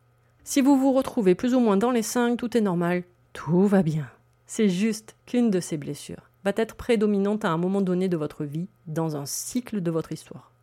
Si 0.49 0.61
vous 0.61 0.77
vous 0.77 0.93
retrouvez 0.93 1.35
plus 1.35 1.53
ou 1.55 1.59
moins 1.59 1.75
dans 1.75 1.91
les 1.91 2.01
cinq, 2.01 2.37
tout 2.37 2.55
est 2.55 2.61
normal, 2.61 3.03
tout 3.33 3.67
va 3.67 3.83
bien. 3.83 4.09
C'est 4.45 4.69
juste 4.69 5.17
qu'une 5.25 5.51
de 5.51 5.59
ces 5.59 5.75
blessures 5.75 6.31
va 6.45 6.53
être 6.55 6.75
prédominante 6.75 7.43
à 7.43 7.49
un 7.49 7.57
moment 7.57 7.81
donné 7.81 8.07
de 8.07 8.15
votre 8.15 8.45
vie, 8.45 8.69
dans 8.85 9.17
un 9.17 9.25
cycle 9.25 9.81
de 9.81 9.91
votre 9.91 10.13
histoire. 10.13 10.53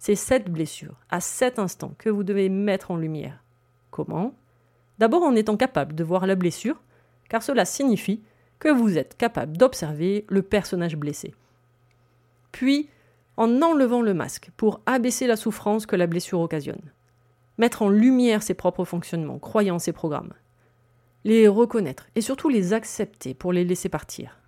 C'est 0.00 0.16
cette 0.16 0.50
blessure, 0.50 0.96
à 1.08 1.20
cet 1.20 1.60
instant, 1.60 1.94
que 1.98 2.10
vous 2.10 2.24
devez 2.24 2.48
mettre 2.48 2.90
en 2.90 2.96
lumière. 2.96 3.44
Comment? 3.92 4.34
D'abord 4.98 5.22
en 5.22 5.36
étant 5.36 5.56
capable 5.56 5.94
de 5.94 6.02
voir 6.02 6.26
la 6.26 6.34
blessure, 6.34 6.82
car 7.28 7.40
cela 7.40 7.64
signifie 7.64 8.20
que 8.58 8.70
vous 8.70 8.98
êtes 8.98 9.16
capable 9.16 9.56
d'observer 9.56 10.26
le 10.28 10.42
personnage 10.42 10.96
blessé. 10.96 11.32
Puis, 12.50 12.88
en 13.36 13.62
enlevant 13.62 14.02
le 14.02 14.14
masque 14.14 14.50
pour 14.56 14.80
abaisser 14.84 15.28
la 15.28 15.36
souffrance 15.36 15.86
que 15.86 15.94
la 15.94 16.08
blessure 16.08 16.40
occasionne 16.40 16.90
mettre 17.58 17.82
en 17.82 17.88
lumière 17.88 18.42
ses 18.42 18.54
propres 18.54 18.84
fonctionnements, 18.84 19.38
croyances 19.38 19.88
et 19.88 19.92
programmes, 19.92 20.32
les 21.24 21.48
reconnaître 21.48 22.06
et 22.14 22.20
surtout 22.20 22.48
les 22.48 22.72
accepter 22.72 23.34
pour 23.34 23.52
les 23.52 23.64
laisser 23.64 23.88
partir. 23.88 24.38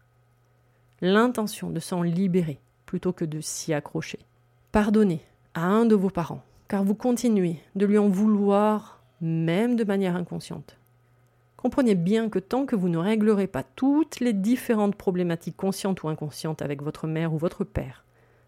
L'intention 1.01 1.71
de 1.71 1.81
s'en 1.81 2.03
libérer 2.03 2.61
plutôt 2.87 3.13
que 3.13 3.25
de 3.25 3.41
s'y 3.41 3.73
accrocher. 3.73 4.21
Pardonnez 4.73 5.21
à 5.55 5.67
un 5.67 5.85
de 5.85 5.95
vos 5.95 6.11
parents, 6.11 6.43
car 6.69 6.85
vous 6.85 6.95
continuez 6.95 7.57
de 7.75 7.87
lui 7.87 7.99
en 7.99 8.09
vouloir, 8.09 9.03
même 9.21 9.77
de 9.77 9.85
manière 9.85 10.17
inconsciente. 10.17 10.77
Comprenez 11.57 11.95
bien 11.95 12.29
que 12.31 12.39
tant 12.39 12.65
que 12.65 12.77
vous 12.77 12.89
ne 12.89 12.97
réglerez 12.97 13.47
pas 13.47 13.63
toutes 13.63 14.21
les 14.21 14.33
différentes 14.33 14.95
problématiques 14.95 15.57
conscientes 15.57 16.03
ou 16.03 16.09
inconscientes 16.09 16.63
avec 16.63 16.83
votre 16.83 17.07
mère 17.07 17.35
ou 17.35 17.39
votre 17.39 17.65
père, 17.65 18.05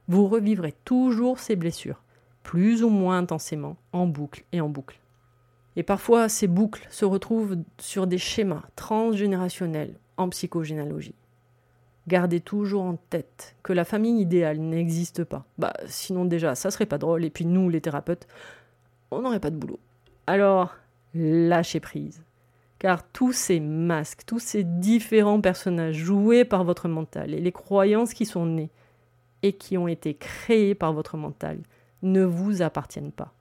vous 0.09 0.27
revivrez 0.27 0.72
toujours 0.85 1.38
ces 1.38 1.57
blessures, 1.57 2.03
plus 2.42 2.83
ou 2.83 2.88
moins 2.88 3.18
intensément, 3.18 3.76
en 3.92 4.07
boucle 4.07 4.44
et 4.52 4.61
en 4.61 4.68
boucle. 4.68 4.98
Et 5.76 5.83
parfois, 5.83 6.28
ces 6.28 6.48
boucles 6.48 6.87
se 6.90 7.05
retrouvent 7.05 7.57
sur 7.78 8.07
des 8.07 8.18
schémas 8.18 8.62
transgénérationnels 8.76 9.94
en 10.16 10.28
psychogénéalogie. 10.28 11.14
Gardez 12.09 12.40
toujours 12.40 12.83
en 12.83 12.96
tête 12.96 13.55
que 13.62 13.72
la 13.72 13.85
famille 13.85 14.20
idéale 14.20 14.59
n'existe 14.59 15.24
pas. 15.24 15.44
Bah, 15.59 15.72
sinon 15.87 16.24
déjà, 16.24 16.55
ça 16.55 16.70
serait 16.70 16.87
pas 16.87 16.98
drôle, 16.98 17.24
et 17.24 17.31
puis 17.31 17.46
nous, 17.46 17.68
les 17.68 17.81
thérapeutes, 17.81 18.26
on 19.11 19.22
n'aurait 19.22 19.40
pas 19.40 19.50
de 19.50 19.57
boulot. 19.57 19.78
Alors, 20.26 20.74
lâchez 21.14 21.81
prise. 21.81 22.22
Car 22.78 23.05
tous 23.05 23.33
ces 23.33 23.61
masques, 23.61 24.24
tous 24.26 24.40
ces 24.40 24.64
différents 24.64 25.40
personnages 25.40 25.96
joués 25.96 26.44
par 26.44 26.64
votre 26.64 26.88
mental 26.88 27.33
et 27.33 27.40
les 27.40 27.52
croyances 27.52 28.12
qui 28.12 28.26
sont 28.26 28.46
nées 28.46 28.70
et 29.44 29.52
qui 29.52 29.78
ont 29.78 29.87
été 29.87 30.14
créées 30.14 30.74
par 30.74 30.92
votre 30.92 31.16
mental 31.16 31.59
ne 32.02 32.22
vous 32.24 32.62
appartiennent 32.62 33.12
pas. 33.12 33.32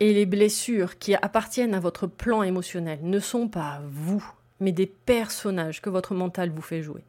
Et 0.00 0.12
les 0.12 0.26
blessures 0.26 0.98
qui 0.98 1.14
appartiennent 1.14 1.74
à 1.74 1.80
votre 1.80 2.06
plan 2.06 2.42
émotionnel 2.42 3.00
ne 3.02 3.18
sont 3.18 3.48
pas 3.48 3.80
vous, 3.88 4.24
mais 4.60 4.72
des 4.72 4.86
personnages 4.86 5.82
que 5.82 5.90
votre 5.90 6.14
mental 6.14 6.50
vous 6.50 6.62
fait 6.62 6.82
jouer. 6.82 7.04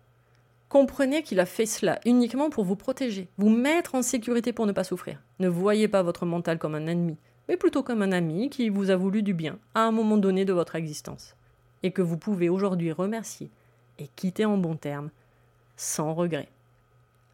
Comprenez 0.70 1.24
qu'il 1.24 1.40
a 1.40 1.46
fait 1.46 1.66
cela 1.66 2.00
uniquement 2.06 2.50
pour 2.50 2.64
vous 2.64 2.76
protéger, 2.76 3.28
vous 3.38 3.50
mettre 3.50 3.96
en 3.96 4.02
sécurité 4.02 4.54
pour 4.54 4.68
ne 4.68 4.72
pas 4.72 4.84
souffrir. 4.84 5.20
Ne 5.40 5.48
voyez 5.48 5.88
pas 5.88 6.04
votre 6.04 6.26
mental 6.26 6.60
comme 6.60 6.76
un 6.76 6.88
ennemi, 6.88 7.18
mais 7.48 7.58
plutôt 7.58 7.82
comme 7.82 8.04
un 8.04 8.12
ami 8.12 8.50
qui 8.50 8.70
vous 8.70 8.92
a 8.92 8.96
voulu 8.96 9.24
du 9.24 9.34
bien 9.34 9.58
à 9.74 9.82
un 9.82 9.92
moment 9.92 10.18
donné 10.18 10.46
de 10.46 10.54
votre 10.54 10.76
existence, 10.76 11.36
et 11.82 11.92
que 11.92 12.04
vous 12.04 12.18
pouvez 12.18 12.50
aujourd'hui 12.50 12.92
remercier 12.92 13.50
et 13.98 14.08
quitter 14.16 14.46
en 14.46 14.58
bons 14.58 14.76
termes, 14.76 15.10
sans 15.76 16.14
regret. 16.14 16.50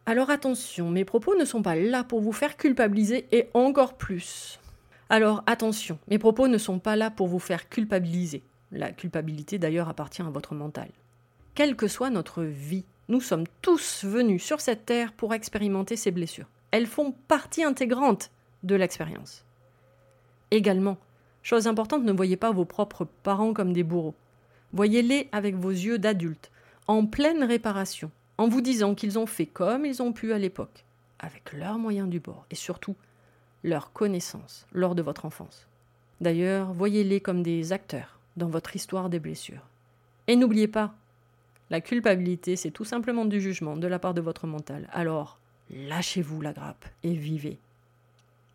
Alors 0.08 0.30
attention, 0.30 0.88
mes 0.88 1.04
propos 1.04 1.34
ne 1.34 1.44
sont 1.44 1.62
pas 1.62 1.74
là 1.74 2.04
pour 2.04 2.20
vous 2.20 2.32
faire 2.32 2.56
culpabiliser 2.56 3.26
et 3.32 3.48
encore 3.54 3.94
plus. 3.94 4.60
Alors 5.08 5.42
attention, 5.46 5.98
mes 6.06 6.18
propos 6.18 6.46
ne 6.46 6.58
sont 6.58 6.78
pas 6.78 6.94
là 6.94 7.10
pour 7.10 7.26
vous 7.26 7.40
faire 7.40 7.68
culpabiliser. 7.68 8.44
La 8.70 8.92
culpabilité 8.92 9.58
d'ailleurs 9.58 9.88
appartient 9.88 10.22
à 10.22 10.30
votre 10.30 10.54
mental. 10.54 10.88
Quelle 11.56 11.74
que 11.74 11.88
soit 11.88 12.10
notre 12.10 12.44
vie, 12.44 12.84
nous 13.08 13.20
sommes 13.20 13.46
tous 13.62 14.04
venus 14.04 14.44
sur 14.44 14.60
cette 14.60 14.86
terre 14.86 15.12
pour 15.12 15.34
expérimenter 15.34 15.96
ces 15.96 16.12
blessures. 16.12 16.46
Elles 16.70 16.86
font 16.86 17.12
partie 17.26 17.64
intégrante 17.64 18.30
de 18.62 18.76
l'expérience. 18.76 19.44
Également, 20.52 20.98
chose 21.42 21.66
importante, 21.66 22.04
ne 22.04 22.12
voyez 22.12 22.36
pas 22.36 22.52
vos 22.52 22.64
propres 22.64 23.08
parents 23.24 23.52
comme 23.52 23.72
des 23.72 23.82
bourreaux. 23.82 24.14
Voyez-les 24.72 25.28
avec 25.32 25.56
vos 25.56 25.70
yeux 25.70 25.98
d'adulte, 25.98 26.52
en 26.86 27.06
pleine 27.06 27.42
réparation, 27.42 28.12
en 28.38 28.48
vous 28.48 28.60
disant 28.60 28.94
qu'ils 28.94 29.18
ont 29.18 29.26
fait 29.26 29.46
comme 29.46 29.86
ils 29.86 30.02
ont 30.02 30.12
pu 30.12 30.32
à 30.32 30.38
l'époque, 30.38 30.84
avec 31.18 31.52
leurs 31.52 31.78
moyens 31.78 32.08
du 32.08 32.20
bord 32.20 32.44
et 32.50 32.54
surtout 32.54 32.96
leur 33.64 33.92
connaissance 33.92 34.66
lors 34.72 34.94
de 34.94 35.02
votre 35.02 35.24
enfance. 35.24 35.66
D'ailleurs, 36.20 36.72
voyez-les 36.72 37.20
comme 37.20 37.42
des 37.42 37.72
acteurs 37.72 38.18
dans 38.36 38.48
votre 38.48 38.76
histoire 38.76 39.10
des 39.10 39.18
blessures. 39.18 39.66
Et 40.28 40.36
n'oubliez 40.36 40.68
pas, 40.68 40.94
la 41.70 41.80
culpabilité, 41.80 42.56
c'est 42.56 42.70
tout 42.70 42.84
simplement 42.84 43.24
du 43.24 43.40
jugement 43.40 43.76
de 43.76 43.86
la 43.86 43.98
part 43.98 44.14
de 44.14 44.20
votre 44.20 44.46
mental. 44.46 44.88
Alors, 44.92 45.38
lâchez-vous 45.70 46.40
la 46.40 46.52
grappe 46.52 46.86
et 47.02 47.12
vivez. 47.14 47.58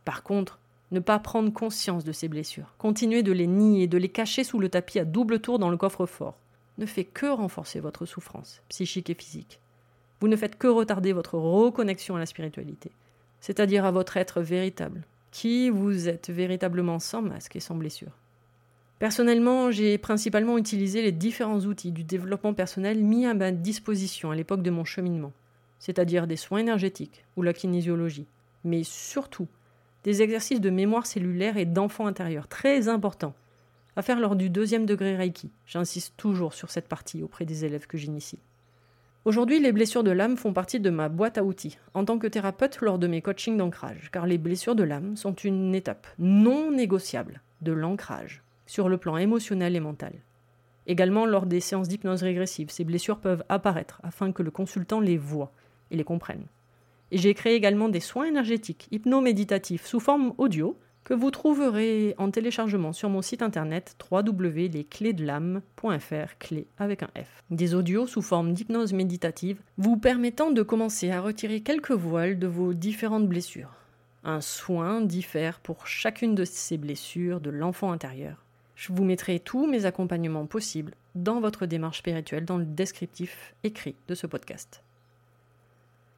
Par 0.06 0.24
contre, 0.24 0.60
ne 0.92 1.00
pas 1.00 1.20
prendre 1.20 1.52
conscience 1.52 2.04
de 2.04 2.12
ces 2.12 2.28
blessures, 2.28 2.74
continuer 2.78 3.24
de 3.24 3.32
les 3.32 3.48
nier, 3.48 3.88
de 3.88 3.98
les 3.98 4.10
cacher 4.10 4.44
sous 4.44 4.60
le 4.60 4.70
tapis 4.70 5.00
à 5.00 5.06
double 5.06 5.40
tour 5.40 5.58
dans 5.58 5.70
le 5.70 5.78
coffre-fort, 5.78 6.38
ne 6.78 6.86
fait 6.86 7.06
que 7.06 7.26
renforcer 7.26 7.80
votre 7.80 8.06
souffrance, 8.06 8.62
psychique 8.70 9.10
et 9.10 9.14
physique 9.14 9.60
vous 10.22 10.28
ne 10.28 10.36
faites 10.36 10.58
que 10.58 10.68
retarder 10.68 11.14
votre 11.14 11.38
reconnexion 11.38 12.16
à 12.16 12.20
la 12.20 12.28
spiritualité, 12.28 12.92
c'est-à-dire 13.42 13.86
à 13.86 13.92
votre 13.92 14.18
être 14.18 14.42
véritable, 14.42 15.04
qui 15.32 15.72
vous 15.72 16.08
êtes 16.08 16.30
véritablement 16.30 17.00
sans 17.00 17.24
masque 17.24 17.56
et 17.56 17.60
sans 17.60 17.76
blessure. 17.76 18.16
Personnellement, 19.00 19.72
j'ai 19.72 19.98
principalement 19.98 20.60
utilisé 20.60 21.02
les 21.02 21.12
différents 21.12 21.62
outils 21.62 21.92
du 21.92 22.04
développement 22.04 22.54
personnel 22.54 23.04
mis 23.04 23.26
à 23.26 23.34
ma 23.34 23.52
disposition 23.52 24.30
à 24.30 24.36
l'époque 24.36 24.62
de 24.62 24.70
mon 24.70 24.86
cheminement, 24.86 25.34
c'est-à-dire 25.80 26.28
des 26.28 26.36
soins 26.36 26.60
énergétiques 26.60 27.26
ou 27.36 27.42
la 27.42 27.54
kinésiologie, 27.54 28.28
mais 28.64 28.84
surtout 28.84 29.48
des 30.04 30.22
exercices 30.22 30.62
de 30.62 30.70
mémoire 30.70 31.08
cellulaire 31.08 31.58
et 31.58 31.66
d'enfant 31.66 32.06
intérieur 32.06 32.48
très 32.48 32.88
importants 32.88 33.34
à 33.96 34.04
faire 34.04 34.20
lors 34.20 34.36
du 34.36 34.52
deuxième 34.52 34.86
degré 34.86 35.16
Reiki. 35.16 35.50
J'insiste 35.66 36.14
toujours 36.16 36.54
sur 36.54 36.70
cette 36.70 36.88
partie 36.88 37.24
auprès 37.24 37.46
des 37.46 37.66
élèves 37.66 37.88
que 37.88 37.98
j'initie. 37.98 38.40
Aujourd'hui, 39.24 39.60
les 39.60 39.72
blessures 39.72 40.04
de 40.04 40.10
l'âme 40.10 40.36
font 40.36 40.52
partie 40.52 40.80
de 40.80 40.90
ma 40.90 41.08
boîte 41.08 41.38
à 41.38 41.44
outils 41.44 41.78
en 41.94 42.06
tant 42.06 42.18
que 42.18 42.26
thérapeute 42.26 42.82
lors 42.82 42.98
de 42.98 43.06
mes 43.06 43.22
coachings 43.22 43.56
d'ancrage, 43.56 44.10
car 44.12 44.26
les 44.26 44.40
blessures 44.40 44.74
de 44.74 44.82
l'âme 44.82 45.16
sont 45.16 45.36
une 45.36 45.76
étape 45.76 46.08
non 46.18 46.72
négociable 46.72 47.44
de 47.62 47.72
l'ancrage 47.72 48.42
sur 48.66 48.90
le 48.90 48.98
plan 48.98 49.18
émotionnel 49.18 49.76
et 49.76 49.80
mental. 49.80 50.14
Également, 50.88 51.28
lors 51.28 51.46
des 51.46 51.60
séances 51.60 51.88
d'hypnose 51.88 52.24
régressive, 52.24 52.72
ces 52.72 52.84
blessures 52.84 53.20
peuvent 53.20 53.44
apparaître 53.48 54.02
afin 54.02 54.32
que 54.32 54.42
le 54.42 54.50
consultant 54.50 55.00
les 55.00 55.18
voie 55.18 55.52
et 55.92 55.98
les 55.98 56.04
comprenne. 56.04 56.48
Et 57.12 57.20
j'ai 57.20 57.36
créé 57.36 57.54
également 57.54 57.90
des 57.90 58.00
soins 58.00 58.26
énergétiques 58.26 58.88
hypno-méditatifs 58.90 59.86
sous 59.86 60.00
forme 60.00 60.34
audio 60.40 60.80
que 61.12 61.16
vous 61.18 61.30
trouverez 61.30 62.16
en 62.20 62.32
téléchargement 62.32 62.94
sur 62.94 63.10
mon 63.10 63.22
site 63.22 63.42
internet 63.42 63.98
www.lesclésdelame.fr, 64.10 66.38
clé 66.40 66.68
avec 66.78 67.04
un 67.04 67.10
F. 67.22 67.44
Des 67.50 67.76
audios 67.76 68.08
sous 68.08 68.22
forme 68.22 68.54
d'hypnose 68.54 68.94
méditative 68.94 69.60
vous 69.76 69.98
permettant 69.98 70.52
de 70.52 70.62
commencer 70.62 71.12
à 71.12 71.20
retirer 71.20 71.60
quelques 71.60 71.92
voiles 71.92 72.40
de 72.40 72.48
vos 72.48 72.74
différentes 72.74 73.28
blessures. 73.28 73.74
Un 74.24 74.40
soin 74.40 75.02
diffère 75.02 75.60
pour 75.60 75.86
chacune 75.86 76.34
de 76.34 76.46
ces 76.46 76.78
blessures 76.78 77.42
de 77.42 77.50
l'enfant 77.50 77.92
intérieur. 77.92 78.46
Je 78.76 78.94
vous 78.94 79.04
mettrai 79.04 79.42
tous 79.42 79.68
mes 79.68 79.84
accompagnements 79.84 80.46
possibles 80.46 80.94
dans 81.16 81.42
votre 81.42 81.66
démarche 81.66 81.98
spirituelle 81.98 82.46
dans 82.46 82.58
le 82.58 82.64
descriptif 82.64 83.54
écrit 83.66 83.98
de 84.08 84.16
ce 84.16 84.28
podcast. 84.28 84.82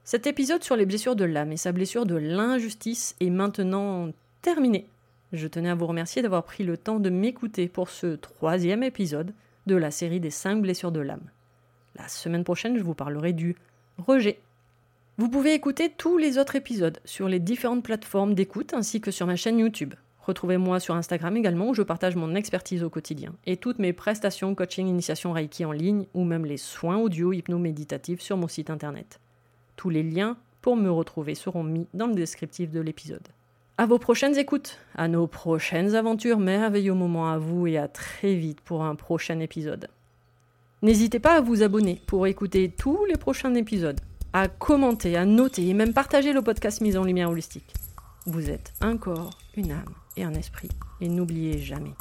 Cet 0.04 0.28
épisode 0.28 0.64
sur 0.64 0.76
les 0.76 0.86
blessures 0.86 1.16
de 1.16 1.26
l'âme 1.26 1.52
et 1.52 1.58
sa 1.58 1.72
blessure 1.72 2.06
de 2.06 2.16
l'injustice 2.16 3.16
est 3.22 3.32
maintenant 3.32 4.12
terminé. 4.44 4.88
Je 5.32 5.48
tenais 5.48 5.70
à 5.70 5.76
vous 5.76 5.88
remercier 5.88 6.22
d'avoir 6.22 6.44
pris 6.44 6.64
le 6.64 6.78
temps 6.78 7.00
de 7.00 7.10
m'écouter 7.10 7.68
pour 7.68 7.90
ce 7.90 8.16
troisième 8.16 8.84
épisode 8.84 9.34
de 9.66 9.76
la 9.76 9.90
série 9.90 10.20
des 10.20 10.30
5 10.30 10.62
blessures 10.62 10.92
de 10.92 11.00
l'âme. 11.00 11.32
La 11.96 12.08
semaine 12.10 12.44
prochaine, 12.44 12.78
je 12.78 12.84
vous 12.84 12.94
parlerai 12.94 13.32
du 13.34 13.56
rejet. 13.98 14.40
Vous 15.18 15.30
pouvez 15.30 15.54
écouter 15.54 15.90
tous 15.90 16.18
les 16.18 16.38
autres 16.38 16.58
épisodes 16.58 17.00
sur 17.06 17.30
les 17.30 17.40
différentes 17.40 17.84
plateformes 17.84 18.34
d'écoute 18.34 18.74
ainsi 18.74 19.00
que 19.00 19.12
sur 19.12 19.26
ma 19.26 19.38
chaîne 19.38 19.60
YouTube. 19.60 19.94
Retrouvez-moi 20.20 20.82
sur 20.82 20.96
Instagram 20.96 21.38
également 21.38 21.70
où 21.70 21.74
je 21.74 21.82
partage 21.82 22.18
mon 22.18 22.36
expertise 22.36 22.84
au 22.84 22.90
quotidien 22.90 23.34
et 23.46 23.58
toutes 23.58 23.80
mes 23.80 23.94
prestations 23.94 24.56
coaching 24.56 24.88
initiation 24.88 25.32
Reiki 25.32 25.64
en 25.64 25.72
ligne 25.72 26.06
ou 26.14 26.26
même 26.26 26.46
les 26.46 26.58
soins 26.58 26.98
audio 26.98 27.32
hypno-méditatifs 27.32 28.22
sur 28.22 28.36
mon 28.36 28.50
site 28.50 28.70
internet. 28.70 29.22
Tous 29.78 29.90
les 29.90 30.04
liens 30.04 30.38
pour 30.62 30.76
me 30.76 30.92
retrouver 30.92 31.34
seront 31.34 31.64
mis 31.64 31.88
dans 31.94 32.08
le 32.08 32.16
descriptif 32.16 32.72
de 32.72 32.82
l'épisode. 32.82 33.28
À 33.76 33.88
vos 33.88 33.98
prochaines 33.98 34.38
écoutes, 34.38 34.78
à 34.96 35.08
nos 35.08 35.26
prochaines 35.26 35.96
aventures, 35.96 36.38
merveilleux 36.38 36.94
moment 36.94 37.32
à 37.32 37.40
vous 37.40 37.66
et 37.66 37.80
à 37.80 37.88
très 37.88 38.36
vite 38.36 38.62
pour 38.62 38.84
un 38.84 38.94
prochain 38.94 39.40
épisode. 39.40 39.88
N'hésitez 40.84 41.20
pas 41.20 41.38
à 41.38 41.42
vous 41.42 41.64
abonner 41.64 42.00
pour 42.06 42.28
écouter 42.28 42.70
tous 42.70 43.04
les 43.06 43.18
prochains 43.18 43.56
épisodes, 43.56 44.00
à 44.32 44.48
commenter, 44.48 45.18
à 45.18 45.26
noter 45.26 45.68
et 45.68 45.74
même 45.74 45.92
partager 45.92 46.34
le 46.34 46.44
podcast 46.44 46.82
Mise 46.82 46.98
en 46.98 47.04
Lumière 47.04 47.32
Holistique. 47.32 47.74
Vous 48.28 48.52
êtes 48.52 48.74
un 48.80 48.96
corps, 48.96 49.40
une 49.58 49.72
âme 49.72 49.96
et 50.18 50.24
un 50.24 50.36
esprit. 50.36 50.70
Et 51.02 51.10
n'oubliez 51.10 51.58
jamais, 51.58 51.96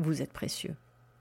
vous 0.00 0.20
êtes 0.20 0.32
précieux. 0.32 0.74